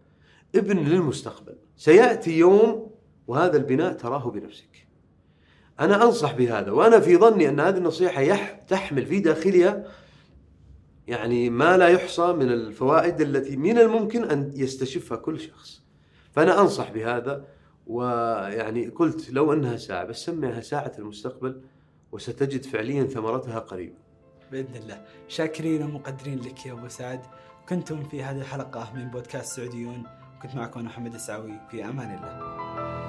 [0.55, 1.55] ابن للمستقبل.
[1.76, 2.91] سيأتي يوم
[3.26, 4.89] وهذا البناء تراه بنفسك.
[5.80, 9.84] أنا أنصح بهذا وأنا في ظني أن هذه النصيحة يح تحمل في داخلها
[11.07, 15.82] يعني ما لا يحصى من الفوائد التي من الممكن أن يستشفها كل شخص.
[16.32, 17.45] فأنا أنصح بهذا.
[17.89, 21.62] ويعني قلت لو أنها ساعة بس سميها ساعة المستقبل
[22.12, 23.95] وستجد فعليا ثمرتها قريب.
[24.53, 25.05] بإذن الله.
[25.28, 27.20] شاكرين ومقدرين لك يا أبو سعد.
[27.68, 30.02] كنتم في هذه الحلقة من بودكاست سعوديون.
[30.43, 31.60] كنت معكم محمد السعوي.
[31.70, 33.07] في أمان الله.